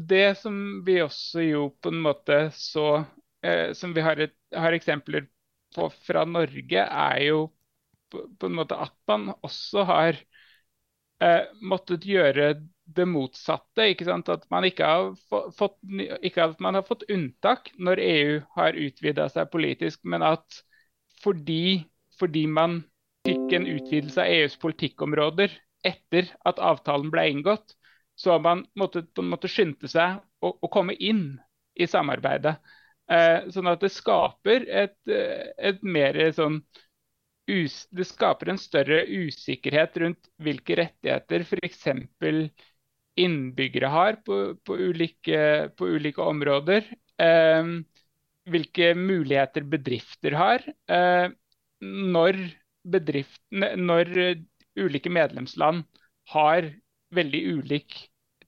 det, 0.08 0.26
som 0.40 0.54
vi 0.86 1.00
også 1.02 1.44
jo 1.44 1.64
på 1.82 1.92
en 1.92 2.00
måte 2.00 2.38
så 2.56 3.02
eh, 3.44 3.74
Som 3.76 3.92
vi 3.92 4.00
har, 4.00 4.16
et, 4.16 4.32
har, 4.56 4.72
eksempler 4.72 5.26
på 5.74 5.90
fra 6.06 6.24
Norge, 6.24 6.86
er 6.86 7.18
jo 7.26 7.42
på, 8.10 8.24
på 8.38 8.48
en 8.48 8.56
måte 8.56 8.78
at 8.80 8.94
man 9.10 9.28
også 9.42 9.84
har 9.90 10.16
eh, 11.22 11.50
måttet 11.60 12.06
gjøre 12.08 12.54
det 12.96 13.06
motsatte. 13.08 13.86
ikke 13.92 14.06
sant? 14.08 14.28
At 14.32 14.46
man 14.52 14.66
ikke 14.68 14.86
har 14.86 15.10
fått, 15.56 15.78
ikke 16.22 16.50
at 16.50 16.60
man 16.62 16.78
har 16.78 16.86
fått 16.86 17.06
unntak 17.10 17.72
når 17.78 18.02
EU 18.04 18.38
har 18.56 18.78
utvida 18.78 19.28
seg 19.32 19.50
politisk, 19.52 20.02
men 20.04 20.24
at 20.26 20.62
fordi, 21.20 21.84
fordi, 22.18 22.46
man 22.48 22.80
fikk 23.26 23.52
en 23.52 23.68
utvidelse 23.68 24.22
av 24.22 24.32
EUs 24.32 24.56
politikkområder 24.62 25.52
etter 25.84 26.30
at 26.48 26.60
avtalen 26.60 27.10
ble 27.12 27.26
inngått, 27.34 27.74
så 28.16 28.36
har 28.36 28.44
man 28.44 28.64
måttet 28.76 29.12
på 29.14 29.24
en 29.24 29.32
måte 29.32 29.48
skynde 29.48 29.88
seg 29.88 30.20
å, 30.40 30.52
å 30.56 30.70
komme 30.72 30.96
inn 30.96 31.34
i 31.76 31.88
samarbeidet. 31.88 32.56
Eh, 33.10 33.50
sånn 33.52 33.68
at 33.68 33.82
det 33.84 33.92
skaper 33.92 34.64
et, 34.68 34.96
et 35.10 35.82
mer 35.84 36.16
sånn 36.36 36.60
det 37.50 38.04
skaper 38.06 38.52
en 38.52 38.60
større 38.60 39.00
usikkerhet 39.10 39.96
rundt 39.98 40.28
hvilke 40.38 40.76
rettigheter 40.78 41.42
f.eks 41.42 41.80
innbyggere 43.24 43.90
har 43.92 44.20
på, 44.26 44.40
på, 44.66 44.76
ulike, 44.78 45.70
på 45.76 45.88
ulike, 45.96 46.22
områder. 46.22 46.86
Eh, 47.20 47.72
hvilke 48.50 48.92
muligheter 48.98 49.66
bedrifter 49.68 50.36
har. 50.38 50.64
Eh, 50.90 51.28
når, 51.80 52.38
når 53.80 54.14
ulike 54.80 55.12
medlemsland 55.12 55.84
har 56.32 56.72
veldig 57.14 57.42
ulik 57.58 57.96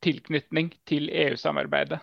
tilknytning 0.02 0.72
til 0.88 1.08
EU-samarbeidet. 1.10 2.00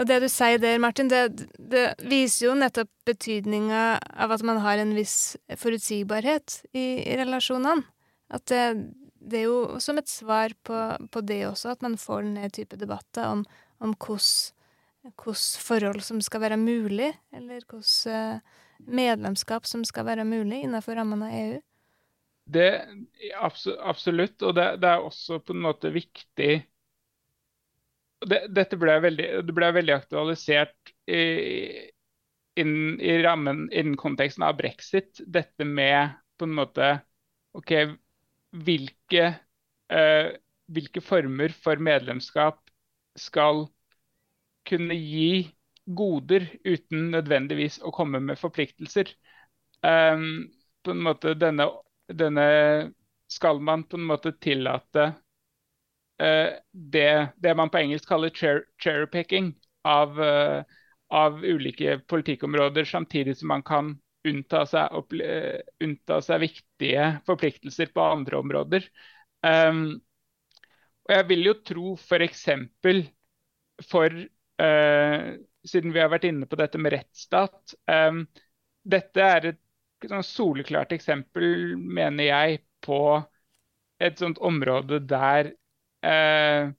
Og 0.00 0.06
det 0.08 0.20
du 0.22 0.28
sier 0.32 0.60
der, 0.62 0.78
Martin, 0.80 1.10
det, 1.10 1.48
det 1.58 1.90
viser 2.08 2.46
jo 2.46 2.56
nettopp 2.56 2.88
betydninga 3.08 3.98
av 4.00 4.32
at 4.32 4.44
man 4.46 4.62
har 4.64 4.80
en 4.80 4.94
viss 4.96 5.34
forutsigbarhet 5.60 6.62
i, 6.72 7.02
i 7.04 7.16
relasjonene. 7.20 7.84
At 8.30 8.46
det, 8.48 8.62
det 9.20 9.42
er 9.42 9.48
jo 9.48 9.80
som 9.82 10.00
et 10.00 10.08
svar 10.08 10.54
på, 10.64 10.78
på, 11.12 11.22
det 11.26 11.44
også, 11.48 11.74
at 11.74 11.84
man 11.84 11.98
får 12.00 12.24
denne 12.24 12.48
type 12.54 12.78
debatter 12.80 13.28
om, 13.28 13.44
om 13.78 13.92
hvilke 13.94 15.34
forhold 15.60 16.00
som 16.04 16.22
skal 16.24 16.44
være 16.46 16.60
mulig, 16.60 17.12
eller 17.32 17.60
hvilke 17.60 18.40
medlemskap 18.88 19.68
som 19.68 19.84
skal 19.84 20.06
være 20.08 20.24
mulig 20.24 20.62
innenfor 20.64 20.96
rammene 20.96 21.28
av 21.28 21.36
EU. 21.40 21.60
Det, 22.50 22.70
absolutt, 23.38 24.40
og 24.42 24.56
det, 24.56 24.66
det, 24.82 24.90
er 24.90 25.04
også 25.06 25.38
på 25.44 25.54
en 25.54 25.64
måte 25.68 25.92
viktig 25.94 26.50
det, 28.26 28.40
Dette 28.50 28.76
ble 28.80 28.96
veldig, 29.04 29.28
det 29.46 29.54
ble 29.54 29.68
veldig 29.76 29.94
aktualisert 29.94 30.90
i, 31.08 31.22
inn, 32.60 32.98
i 33.00 33.14
rammen, 33.22 33.68
innen 33.70 33.96
konteksten 34.00 34.44
av 34.44 34.58
brexit. 34.58 35.22
Dette 35.24 35.64
med 35.64 36.18
på 36.40 36.48
en 36.48 36.56
måte 36.58 36.90
OK, 37.56 37.72
hvilke, 38.50 39.26
eh, 39.92 40.30
hvilke 40.70 41.02
former 41.04 41.54
for 41.54 41.80
medlemskap 41.82 42.60
skal 43.18 43.66
kunne 44.66 44.94
gi 44.94 45.50
goder 45.96 46.46
uten 46.64 47.10
nødvendigvis 47.14 47.80
å 47.82 47.92
komme 47.94 48.20
med 48.22 48.38
forpliktelser. 48.38 49.10
Um, 49.82 50.50
på 50.84 50.92
en 50.94 51.02
måte 51.04 51.34
denne, 51.38 51.66
denne, 52.12 52.46
skal 53.30 53.60
man 53.64 53.84
på 53.88 53.96
en 53.96 54.06
måte 54.10 54.32
tillate 54.42 55.06
uh, 56.20 56.50
det, 56.70 57.10
det, 57.40 57.54
man 57.56 57.72
på 57.72 57.80
engelsk 57.80 58.08
kaller 58.10 58.34
cherry-picking 58.34 59.52
av, 59.88 60.20
uh, 60.20 60.62
av, 61.08 61.40
ulike 61.44 62.00
politikkområder, 62.10 62.84
samtidig 62.84 63.38
som 63.40 63.54
man 63.54 63.64
kan 63.66 63.94
unnta 64.28 64.64
seg, 64.68 65.14
uh, 65.24 65.60
unnta 65.84 66.20
seg 66.24 66.42
viktige 66.44 67.06
forpliktelser 67.28 67.92
på 67.94 68.04
andre 68.04 68.40
områder. 68.40 68.86
Um, 69.46 70.00
og 71.06 71.16
jeg 71.16 71.26
vil 71.30 71.48
jo 71.48 71.56
tro 71.66 71.94
f.eks. 71.96 72.44
for, 72.84 73.00
for 73.88 74.20
siden 74.60 75.94
vi 75.94 76.02
har 76.02 76.10
vært 76.12 76.26
inne 76.28 76.46
på 76.46 76.58
dette 76.60 76.78
med 76.78 76.92
rettsstat. 76.92 77.74
Um, 77.88 78.26
dette 78.84 79.24
er 79.24 79.46
et 79.54 80.08
sånn 80.08 80.24
soleklart 80.24 80.92
eksempel, 80.92 81.74
mener 81.80 82.28
jeg, 82.28 82.60
på 82.84 83.00
et 84.00 84.20
sånt 84.20 84.38
område 84.44 85.00
der 85.08 85.50
uh, 86.04 86.70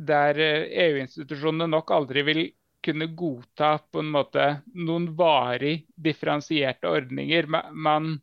der 0.00 0.40
EU-institusjonene 0.40 1.68
nok 1.70 1.92
aldri 1.94 2.24
vil 2.26 2.40
kunne 2.84 3.10
godta 3.16 3.74
på 3.92 4.02
en 4.02 4.10
måte 4.14 4.46
noen 4.74 5.10
varig 5.18 5.86
differensierte 5.96 6.88
ordninger. 6.88 7.48
Man, 7.72 8.14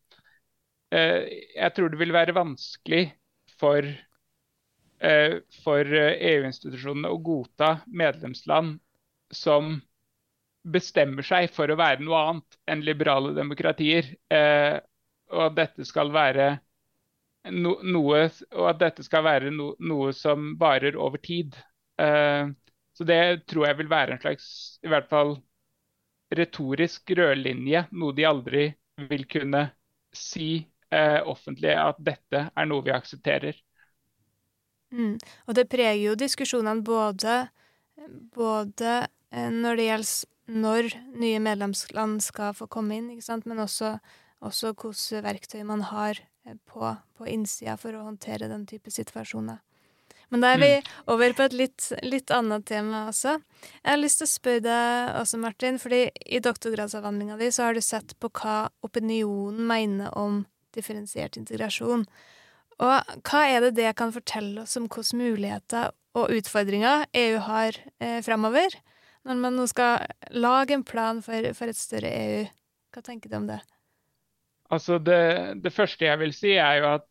uh, 0.96 1.22
jeg 1.28 1.74
tror 1.76 1.94
det 1.94 2.02
vil 2.02 2.16
være 2.16 2.36
vanskelig 2.38 3.04
for, 3.60 3.86
uh, 5.04 5.38
for 5.64 6.00
EU-institusjonene 6.02 7.14
å 7.14 7.22
godta 7.22 7.78
medlemsland 7.88 8.80
som 9.34 9.78
bestemmer 10.72 11.26
seg 11.26 11.50
for 11.54 11.72
å 11.72 11.80
være 11.80 12.04
noe 12.04 12.22
annet 12.30 12.58
enn 12.70 12.84
liberale 12.86 13.34
demokratier. 13.38 14.10
Eh, 14.34 14.78
og 15.34 15.44
at 15.50 15.58
dette 15.58 15.88
skal 15.88 16.12
være 16.16 16.50
no, 17.52 17.78
noe, 17.84 18.28
og 18.56 18.70
at 18.72 18.80
dette 18.84 19.06
skal 19.06 19.26
være 19.28 19.52
no, 19.54 19.74
noe 19.80 20.14
som 20.16 20.54
varer 20.60 20.98
over 21.00 21.22
tid. 21.24 21.56
Eh, 22.02 22.48
så 22.98 23.06
det 23.06 23.46
tror 23.50 23.68
jeg 23.68 23.78
vil 23.82 23.92
være 23.92 24.16
en 24.16 24.24
slags, 24.24 24.48
i 24.82 24.90
hvert 24.90 25.10
fall 25.10 25.36
retorisk 26.34 27.14
rødlinje. 27.18 27.86
Noe 27.94 28.16
de 28.18 28.26
aldri 28.28 28.64
vil 29.10 29.28
kunne 29.30 29.68
si 30.18 30.56
eh, 30.90 31.20
offentlig 31.22 31.76
at 31.78 32.00
dette 32.02 32.48
er 32.50 32.70
noe 32.70 32.86
vi 32.86 32.96
aksepterer. 32.96 33.60
Mm. 34.90 35.20
Og 35.46 35.56
det 35.56 35.68
preger 35.70 36.02
jo 36.02 36.18
diskusjonene 36.18 36.82
både, 36.88 37.38
både 38.34 39.04
Eh, 39.32 39.52
når 39.52 39.76
det 39.76 39.88
gjelder 39.88 40.34
når 40.48 40.94
nye 41.20 41.40
medlemsland 41.44 42.22
skal 42.24 42.54
få 42.56 42.70
komme 42.72 42.96
inn, 42.96 43.10
men 43.46 43.60
også, 43.60 43.98
også 44.40 44.72
hvilke 44.72 45.24
verktøy 45.26 45.64
man 45.68 45.84
har 45.92 46.22
eh, 46.46 46.56
på, 46.66 46.94
på 47.18 47.28
innsida 47.28 47.76
for 47.78 47.96
å 47.96 48.06
håndtere 48.08 48.48
den 48.48 48.66
type 48.70 48.92
situasjoner. 48.92 49.60
Men 50.34 50.44
da 50.44 50.52
er 50.54 50.60
vi 50.60 50.72
mm. 50.76 50.88
over 51.14 51.34
på 51.38 51.46
et 51.48 51.56
litt, 51.56 51.86
litt, 52.04 52.32
annet 52.36 52.66
tema 52.68 53.06
også. 53.08 53.38
Jeg 53.80 53.88
har 53.88 54.00
lyst 54.02 54.20
til 54.22 54.28
å 54.28 54.32
spørre 54.34 54.64
deg 54.66 55.14
også, 55.22 55.40
Martin, 55.40 55.80
fordi 55.80 56.02
i 56.26 56.42
doktorgradsavhandlinga 56.44 57.38
di 57.40 57.48
så 57.56 57.70
har 57.70 57.78
du 57.78 57.84
sett 57.84 58.12
på 58.20 58.32
hva 58.42 58.58
opinionen 58.84 59.64
mener 59.70 60.12
om 60.20 60.42
differensiert 60.76 61.40
integrasjon. 61.40 62.04
Og 62.84 63.16
hva 63.26 63.46
er 63.48 63.64
det 63.66 63.78
det 63.80 63.96
kan 63.98 64.12
fortelle 64.14 64.66
oss 64.66 64.76
om 64.78 64.86
hvilke 64.92 65.18
muligheter 65.18 65.96
og 66.18 66.36
utfordringer 66.36 67.08
EU 67.18 67.40
har 67.48 67.80
eh, 68.04 68.20
fremover? 68.26 68.76
Når 69.28 69.42
man 69.42 69.58
nå 69.60 69.66
skal 69.72 70.06
lage 70.36 70.76
en 70.76 70.86
plan 70.88 71.24
for, 71.24 71.52
for 71.58 71.72
et 71.72 71.80
større 71.80 72.12
EU, 72.12 72.46
hva 72.94 73.04
tenker 73.04 73.32
du 73.32 73.40
om 73.40 73.48
det? 73.50 73.60
Altså 74.74 75.00
det, 75.00 75.64
det 75.64 75.72
første 75.72 76.06
jeg 76.06 76.20
vil 76.20 76.34
si, 76.36 76.54
er 76.60 76.82
jo 76.82 76.90
at 76.98 77.08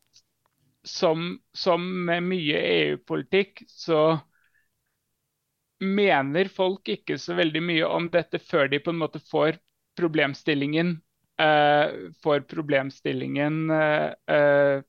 som, 0.87 1.39
som 1.53 1.83
med 2.07 2.23
mye 2.23 2.61
EU-politikk, 2.71 3.65
så 3.69 4.19
mener 5.83 6.49
folk 6.49 6.89
ikke 6.89 7.19
så 7.21 7.37
veldig 7.37 7.63
mye 7.63 7.89
om 7.91 8.07
dette 8.13 8.39
før 8.41 8.71
de 8.73 8.81
på 8.81 8.95
en 8.95 9.01
måte 9.03 9.21
får 9.21 9.59
problemstillingen, 9.99 10.95
uh, 11.43 12.13
får 12.23 12.47
problemstillingen 12.49 13.59
uh, 13.73 14.13
uh, 14.31 14.85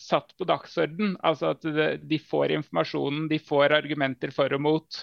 satt 0.00 0.32
på 0.38 0.46
dagsorden. 0.48 1.16
Altså 1.20 1.52
at 1.56 1.66
de 2.08 2.20
får 2.30 2.54
informasjonen, 2.56 3.28
de 3.28 3.40
får 3.42 3.76
argumenter 3.82 4.32
for 4.34 4.54
og 4.56 4.64
mot. 4.64 5.02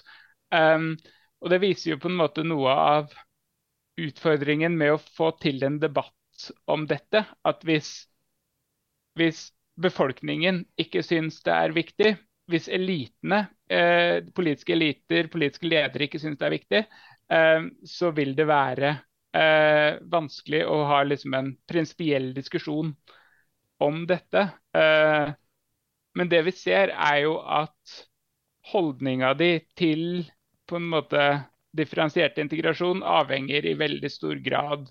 Um, 0.54 0.96
og 1.44 1.52
det 1.54 1.62
viser 1.62 1.94
jo 1.94 2.02
på 2.02 2.10
en 2.10 2.18
måte 2.18 2.46
noe 2.48 2.74
av 2.74 3.14
utfordringen 3.98 4.78
med 4.78 4.96
å 4.96 5.02
få 5.02 5.32
til 5.42 5.62
en 5.68 5.78
debatt 5.82 6.50
om 6.70 6.86
dette. 6.90 7.26
At 7.46 7.66
hvis, 7.68 7.92
hvis 9.18 9.50
befolkningen 9.82 10.64
ikke 10.82 11.04
syns 11.06 11.42
det 11.46 11.54
er 11.54 11.76
viktig, 11.76 12.14
hvis 12.52 12.70
elitene, 12.72 13.44
eh, 13.70 14.24
politiske 14.36 14.74
eliter, 14.74 15.28
politiske 15.32 15.68
ledere 15.68 16.08
ikke 16.08 16.22
syns 16.22 16.40
det 16.40 16.48
er 16.48 16.56
viktig, 16.56 16.82
eh, 17.34 17.68
så 17.86 18.12
vil 18.16 18.36
det 18.38 18.48
være 18.50 18.94
eh, 19.38 20.00
vanskelig 20.12 20.64
å 20.66 20.84
ha 20.92 21.02
liksom 21.04 21.36
en 21.38 21.52
prinsipiell 21.70 22.32
diskusjon 22.38 22.94
om 23.84 24.06
dette. 24.10 24.48
Eh, 24.74 25.34
men 26.18 26.30
det 26.32 26.42
vi 26.48 26.54
ser, 26.56 26.90
er 26.96 27.20
jo 27.28 27.38
at 27.44 27.98
holdninga 28.72 29.34
di 29.38 29.52
til 29.78 30.26
på 30.68 30.80
en 30.80 30.88
måte 30.92 31.24
differensiert 31.78 32.40
integrasjon 32.42 33.04
avhenger 33.06 33.66
i 33.70 33.76
veldig 33.80 34.10
stor 34.12 34.40
grad 34.44 34.88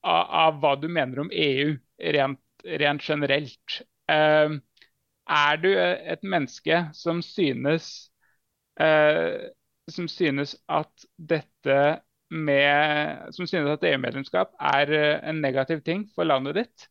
av, 0.00 0.22
av 0.44 0.60
hva 0.62 0.76
du 0.80 0.86
mener 0.88 1.24
om 1.24 1.32
EU 1.32 1.74
rent, 2.16 2.40
rent 2.64 3.04
generelt. 3.04 3.80
Uh, 4.10 4.58
er 5.30 5.58
du 5.62 5.70
et 5.70 6.22
menneske 6.26 6.82
som 6.96 7.22
synes, 7.22 8.10
uh, 8.82 9.50
som 9.90 10.08
synes 10.10 10.56
at 10.70 11.06
dette 11.16 11.80
med, 12.30 13.30
som 13.34 13.46
synes 13.46 13.70
at 13.72 13.86
EU-medlemskap 13.90 14.54
er 14.72 14.94
uh, 14.94 15.28
en 15.30 15.42
negativ 15.42 15.84
ting 15.86 16.08
for 16.14 16.28
landet 16.28 16.62
ditt, 16.62 16.88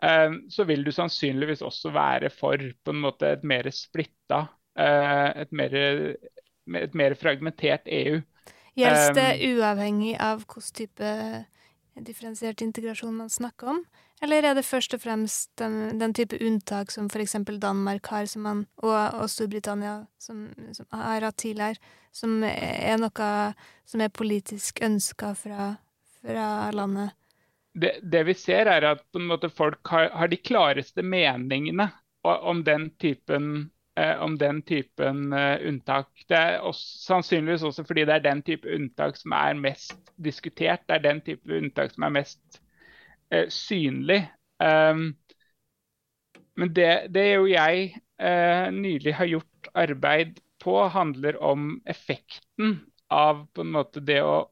så 0.00 0.64
vil 0.64 0.80
du 0.80 0.88
sannsynligvis 0.96 1.60
også 1.60 1.90
være 1.92 2.30
for 2.32 2.56
på 2.56 2.92
en 2.94 3.02
måte 3.02 3.34
et 3.34 3.42
mer 3.44 3.66
splitta, 3.68 4.38
et 4.80 5.50
mer 5.52 5.74
et 6.78 6.94
mer 6.96 7.14
fragmentert 7.20 7.84
EU. 7.84 8.20
Gjelder 8.78 9.12
det 9.16 9.28
um, 9.34 9.58
uavhengig 9.58 10.14
av 10.22 10.40
hvilken 10.40 10.68
type 10.78 11.10
differensiert 11.94 12.62
integrasjon 12.62 13.16
man 13.16 13.30
snakker 13.30 13.74
om? 13.74 13.82
Eller 14.22 14.44
er 14.44 14.56
det 14.56 14.66
først 14.68 14.94
og 14.94 15.00
fremst 15.00 15.50
den, 15.60 15.98
den 16.00 16.12
type 16.16 16.36
unntak 16.44 16.92
som 16.92 17.08
f.eks. 17.08 17.38
Danmark 17.62 18.10
har, 18.12 18.26
man, 18.38 18.66
og, 18.82 18.98
og, 19.16 19.30
Storbritannia 19.32 20.04
som, 20.20 20.50
som, 20.76 20.86
har 20.92 21.24
hatt 21.24 21.38
tidligere, 21.40 21.80
som 22.12 22.42
er 22.44 23.00
noe 23.00 23.30
som 23.88 24.04
er 24.04 24.12
politisk 24.12 24.82
ønska 24.84 25.32
fra, 25.38 25.72
fra, 26.20 26.46
landet? 26.76 27.16
Det, 27.72 27.96
det, 28.02 28.24
vi 28.28 28.34
ser, 28.36 28.68
er 28.68 28.84
at 28.92 29.50
folk 29.56 29.88
har, 29.88 30.10
har, 30.12 30.28
de 30.28 30.36
klareste 30.36 31.02
meningene 31.06 31.88
om 32.22 32.64
den 32.66 32.90
typen 33.00 33.70
om 34.22 34.36
den 34.38 34.62
typen 34.62 35.32
eh, 35.32 35.60
unntak. 35.68 36.10
Det 36.28 36.36
er 36.36 36.58
også, 36.66 36.98
sannsynligvis 37.06 37.64
også 37.66 37.84
fordi 37.86 38.04
det 38.08 38.16
er 38.16 38.26
den 38.26 38.42
type 38.46 38.68
unntak 38.74 39.18
som 39.18 39.34
er 39.36 39.58
mest 39.58 40.12
diskutert. 40.16 40.84
Det 40.88 40.98
er 40.98 41.06
den 41.08 41.22
type 41.26 41.56
unntak 41.56 41.94
som 41.94 42.06
er 42.06 42.14
mest 42.20 42.60
eh, 43.32 43.48
synlig. 43.52 44.22
Um, 44.60 45.14
men 46.60 46.72
det, 46.76 46.92
det 47.14 47.26
jo 47.32 47.48
jeg 47.48 47.90
eh, 48.20 48.66
nylig 48.74 49.14
har 49.16 49.30
gjort 49.30 49.70
arbeid 49.74 50.40
på, 50.60 50.76
handler 50.92 51.38
om 51.42 51.78
effekten 51.88 52.80
av 53.10 53.46
på 53.54 53.64
en 53.64 53.72
måte 53.74 54.02
det 54.04 54.20
å 54.22 54.50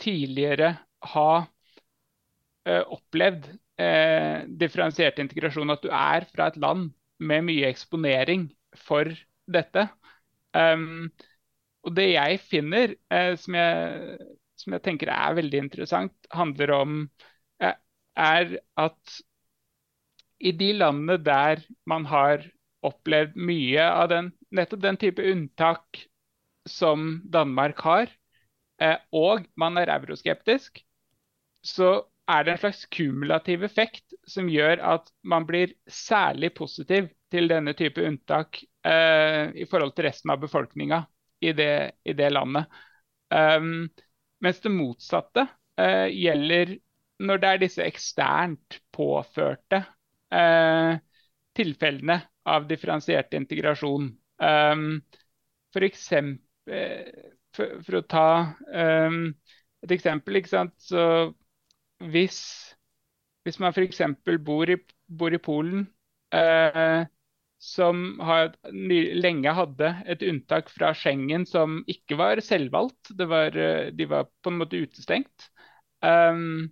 tidligere 0.00 0.76
ha 1.14 1.30
eh, 2.66 2.82
opplevd 2.82 3.52
differensiert 3.74 5.16
integrasjon. 5.18 5.72
At 5.74 5.82
du 5.82 5.88
er 5.90 6.28
fra 6.30 6.46
et 6.46 6.58
land 6.62 6.92
med 7.18 7.42
mye 7.48 7.66
eksponering 7.66 8.46
for 8.80 9.10
dette. 9.50 9.88
Um, 10.54 11.10
og 11.84 11.94
det 11.98 12.08
jeg 12.14 12.40
finner, 12.40 12.94
eh, 13.12 13.34
som, 13.40 13.56
jeg, 13.58 14.16
som, 14.60 14.74
jeg, 14.76 14.84
tenker 14.86 15.12
er 15.12 15.36
veldig 15.36 15.60
interessant, 15.66 16.14
handler 16.32 16.72
om 16.78 16.96
eh, 17.60 17.76
er 18.16 18.56
at 18.80 19.18
i 20.44 20.52
de 20.56 20.72
landene 20.76 21.18
der 21.24 21.62
man 21.88 22.06
har 22.08 22.44
opplevd 22.84 23.36
mye 23.36 23.84
av 23.84 24.08
den, 24.12 24.32
nettopp 24.54 24.82
den 24.84 24.98
type 25.00 25.24
unntak 25.24 26.04
som 26.68 27.20
Danmark 27.32 27.80
har, 27.84 28.08
eh, 28.80 28.96
og 29.12 29.44
man 29.60 29.80
er 29.80 29.92
euroskeptisk, 29.92 30.80
så 31.64 32.04
er 32.28 32.44
det 32.44 32.54
en 32.54 32.62
slags 32.62 32.84
kumulativ 32.92 33.64
effekt 33.66 34.16
som 34.28 34.48
gjør 34.48 34.80
at 34.94 35.10
man 35.28 35.44
blir 35.48 35.74
særlig 35.88 36.54
positiv 36.56 37.10
til 37.34 37.50
denne 37.50 37.74
type 37.76 38.02
unntak 38.06 38.60
uh, 38.86 39.50
i 39.54 39.66
forhold 39.70 39.94
til 39.96 40.08
resten 40.08 40.32
av 40.34 40.40
befolkninga 40.42 41.02
i, 41.42 41.50
i, 41.50 42.14
det 42.14 42.30
landet. 42.30 42.70
Um, 43.34 43.88
mens 44.44 44.60
det 44.62 44.72
motsatte 44.72 45.46
uh, 45.80 46.06
gjelder 46.10 46.76
når 47.24 47.40
det 47.42 47.50
er 47.50 47.60
disse 47.62 47.84
eksternt 47.84 48.78
påførte 48.94 49.82
uh, 50.34 50.94
tilfellene 51.54 52.20
av 52.50 52.66
differensiert 52.68 53.34
integrasjon. 53.34 54.10
Um, 54.42 54.88
for, 55.72 55.86
eksempel, 55.86 56.42
for, 57.54 57.78
for, 57.86 57.98
å 58.00 58.06
ta 58.10 58.28
um, 58.74 59.28
et 59.84 59.94
eksempel, 59.94 60.40
så 60.80 61.04
hvis, 62.10 62.40
hvis 63.42 63.60
man 63.60 63.72
f.eks. 63.72 64.00
Bor, 64.44 64.70
bor 65.06 65.34
i 65.34 65.40
Polen, 65.42 65.86
eh, 66.34 67.04
som 67.64 68.18
har, 68.20 68.52
lenge 68.70 69.52
hadde 69.56 69.90
et 70.10 70.22
unntak 70.26 70.68
fra 70.72 70.90
Schengen 70.96 71.46
som 71.48 71.78
ikke 71.88 72.18
var 72.20 72.42
selvvalgt, 72.44 73.14
var, 73.16 73.56
eh, 73.56 73.88
de 73.88 74.08
var 74.10 74.28
på 74.44 74.52
en 74.52 74.58
måte 74.60 74.82
utestengt, 74.84 75.48
um, 76.04 76.68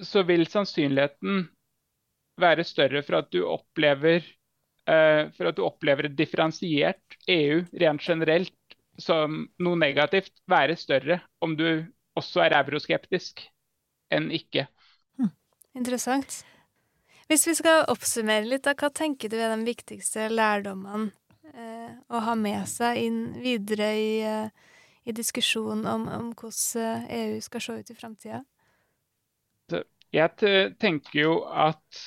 så 0.00 0.24
vil 0.24 0.46
sannsynligheten 0.48 1.44
være 2.40 2.64
større 2.66 3.04
for 3.04 3.20
at 3.20 3.28
du 3.30 3.44
opplever 3.46 4.24
uh, 4.88 5.28
at 5.28 5.58
du 5.58 5.62
opplever 5.66 6.08
et 6.08 6.16
differensiert 6.18 7.18
EU 7.30 7.60
rent 7.84 8.02
generelt 8.02 8.78
som 8.98 9.44
noe 9.62 9.78
negativt, 9.78 10.32
være 10.50 10.78
større 10.80 11.20
om 11.44 11.54
du 11.58 11.84
også 12.16 12.46
er 12.46 12.56
euroskeptisk 12.62 13.44
enn 14.14 14.30
ikke. 14.34 14.66
Hm. 15.20 15.30
Interessant. 15.76 16.42
Hvis 17.34 17.48
vi 17.48 17.52
skal 17.58 17.88
oppsummere 17.90 18.46
litt, 18.46 18.62
da, 18.62 18.76
hva 18.78 18.92
tenker 18.94 19.26
du 19.26 19.34
er 19.34 19.50
de 19.50 19.66
viktigste 19.66 20.28
lærdommene 20.30 21.08
eh, 21.50 21.96
å 22.06 22.20
ha 22.22 22.34
med 22.38 22.62
seg 22.70 23.00
inn 23.02 23.16
videre 23.42 23.88
i, 23.98 24.12
eh, 24.22 24.76
i 25.02 25.14
diskusjonen 25.18 25.82
om, 25.90 26.04
om, 26.14 26.28
hvordan 26.38 27.08
EU 27.10 27.32
eh, 27.34 27.40
skal 27.42 27.64
se 27.64 27.74
ut 27.80 27.90
i 27.90 27.96
framtida? 27.98 28.44
Jeg 30.14 30.52
tenker 30.78 31.18
jo 31.18 31.32
at 31.50 32.04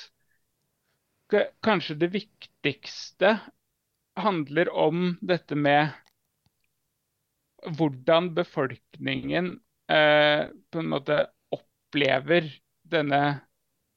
kanskje 1.60 1.98
det 2.00 2.08
viktigste 2.14 3.34
handler 4.16 4.70
om 4.72 5.10
dette 5.20 5.58
med 5.60 5.92
hvordan 7.76 8.32
befolkningen 8.38 9.58
eh, 9.92 10.48
på 10.48 10.80
en 10.80 10.90
måte 10.94 11.20
opplever 11.52 12.48
denne, 12.88 13.42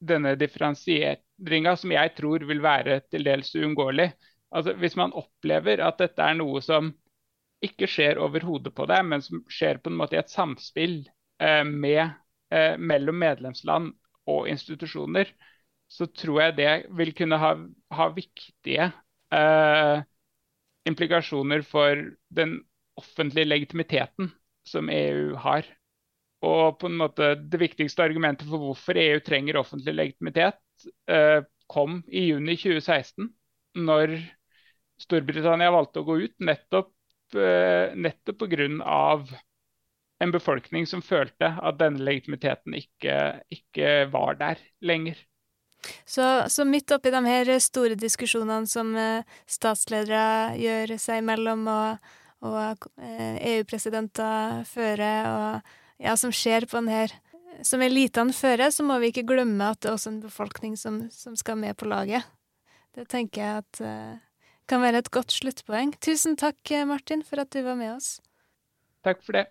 denne 0.02 0.34
differensieringa, 0.38 1.76
som 1.78 1.94
jeg 1.94 2.14
tror 2.18 2.44
vil 2.48 2.62
være 2.64 3.00
til 3.10 3.26
dels 3.26 3.52
uunngåelig. 3.54 4.10
Altså, 4.52 4.74
hvis 4.76 4.96
man 4.98 5.14
opplever 5.16 5.82
at 5.86 6.00
dette 6.02 6.24
er 6.24 6.36
noe 6.38 6.60
som 6.64 6.90
ikke 7.62 7.86
skjer 7.88 8.18
over 8.20 8.44
hodet 8.44 8.74
på 8.74 8.86
deg, 8.90 9.04
men 9.06 9.22
som 9.22 9.44
skjer 9.50 9.78
på 9.80 9.92
en 9.92 9.98
måte 10.00 10.18
i 10.18 10.20
et 10.20 10.32
samspill 10.32 10.98
eh, 11.42 11.62
med, 11.64 12.16
eh, 12.52 12.74
mellom 12.78 13.20
medlemsland 13.22 13.92
og 14.30 14.48
institusjoner, 14.50 15.30
så 15.92 16.08
tror 16.08 16.40
jeg 16.40 16.56
det 16.58 16.72
vil 16.98 17.12
kunne 17.16 17.38
ha, 17.38 17.52
ha 17.92 18.08
viktige 18.16 18.90
eh, 19.34 20.02
implikasjoner 20.88 21.62
for 21.68 22.02
den 22.34 22.58
offentlige 22.98 23.48
legitimiteten 23.48 24.32
som 24.68 24.90
EU 24.92 25.36
har. 25.40 25.68
Og 26.42 26.78
på 26.80 26.88
en 26.90 26.98
måte 26.98 27.34
det 27.38 27.60
viktigste 27.60 28.02
argumentet 28.02 28.48
for 28.50 28.62
hvorfor 28.62 28.98
EU 28.98 29.20
trenger 29.22 29.60
offentlig 29.60 29.94
legitimitet, 29.94 30.58
eh, 31.10 31.44
kom 31.70 32.00
i 32.10 32.26
juni 32.32 32.56
2016, 32.58 33.30
når 33.78 34.16
Storbritannia 35.02 35.70
valgte 35.72 36.02
å 36.02 36.06
gå 36.06 36.18
ut, 36.26 36.34
nettopp, 36.42 36.92
eh, 37.38 37.94
nettopp 37.94 38.38
pga. 38.42 39.38
en 40.22 40.30
befolkning 40.30 40.86
som 40.86 41.02
følte 41.02 41.48
at 41.60 41.78
denne 41.80 41.98
legitimiteten 41.98 42.76
ikke, 42.78 43.42
ikke 43.50 44.06
var 44.12 44.36
der 44.38 44.58
lenger. 44.80 45.16
Så, 46.04 46.48
så, 46.48 46.64
midt 46.64 46.92
oppi 46.94 47.10
de 47.10 47.22
her 47.26 47.58
store 47.58 47.96
diskusjonene 47.98 48.70
som 48.70 48.94
eh, 48.94 49.24
statsledere 49.50 50.54
gjør 50.60 50.96
seg 51.02 51.22
imellom, 51.22 51.66
og, 51.66 52.12
og 52.46 52.86
EU-presidenter 53.00 54.22
eh, 54.22 54.60
e 54.60 54.68
fører, 54.70 55.30
og 55.32 55.81
ja, 56.02 56.16
som 56.18 56.34
skjer 56.34 56.66
på 56.68 56.80
denne, 56.80 57.06
som 57.08 57.18
Som 57.62 57.82
elitene 57.84 58.32
fører, 58.32 58.70
så 58.72 58.82
må 58.82 58.98
vi 58.98 59.12
ikke 59.12 59.26
glemme 59.28 59.66
at 59.70 59.82
det 59.82 59.90
er 59.90 59.94
også 59.94 60.10
en 60.10 60.22
befolkning 60.22 60.72
som, 60.76 61.10
som 61.12 61.36
skal 61.36 61.58
med 61.60 61.76
på 61.76 61.86
laget. 61.86 62.24
Det 62.96 63.04
tenker 63.08 63.42
jeg 63.42 63.58
at 63.60 63.80
uh, 63.84 64.18
kan 64.66 64.80
være 64.80 64.98
et 64.98 65.10
godt 65.12 65.30
sluttpoeng. 65.30 65.92
Tusen 66.00 66.34
takk, 66.36 66.58
Martin, 66.88 67.22
for 67.22 67.44
at 67.44 67.52
du 67.52 67.60
var 67.62 67.76
med 67.76 67.92
oss. 67.94 68.20
Takk 69.04 69.22
for 69.22 69.36
det. 69.36 69.46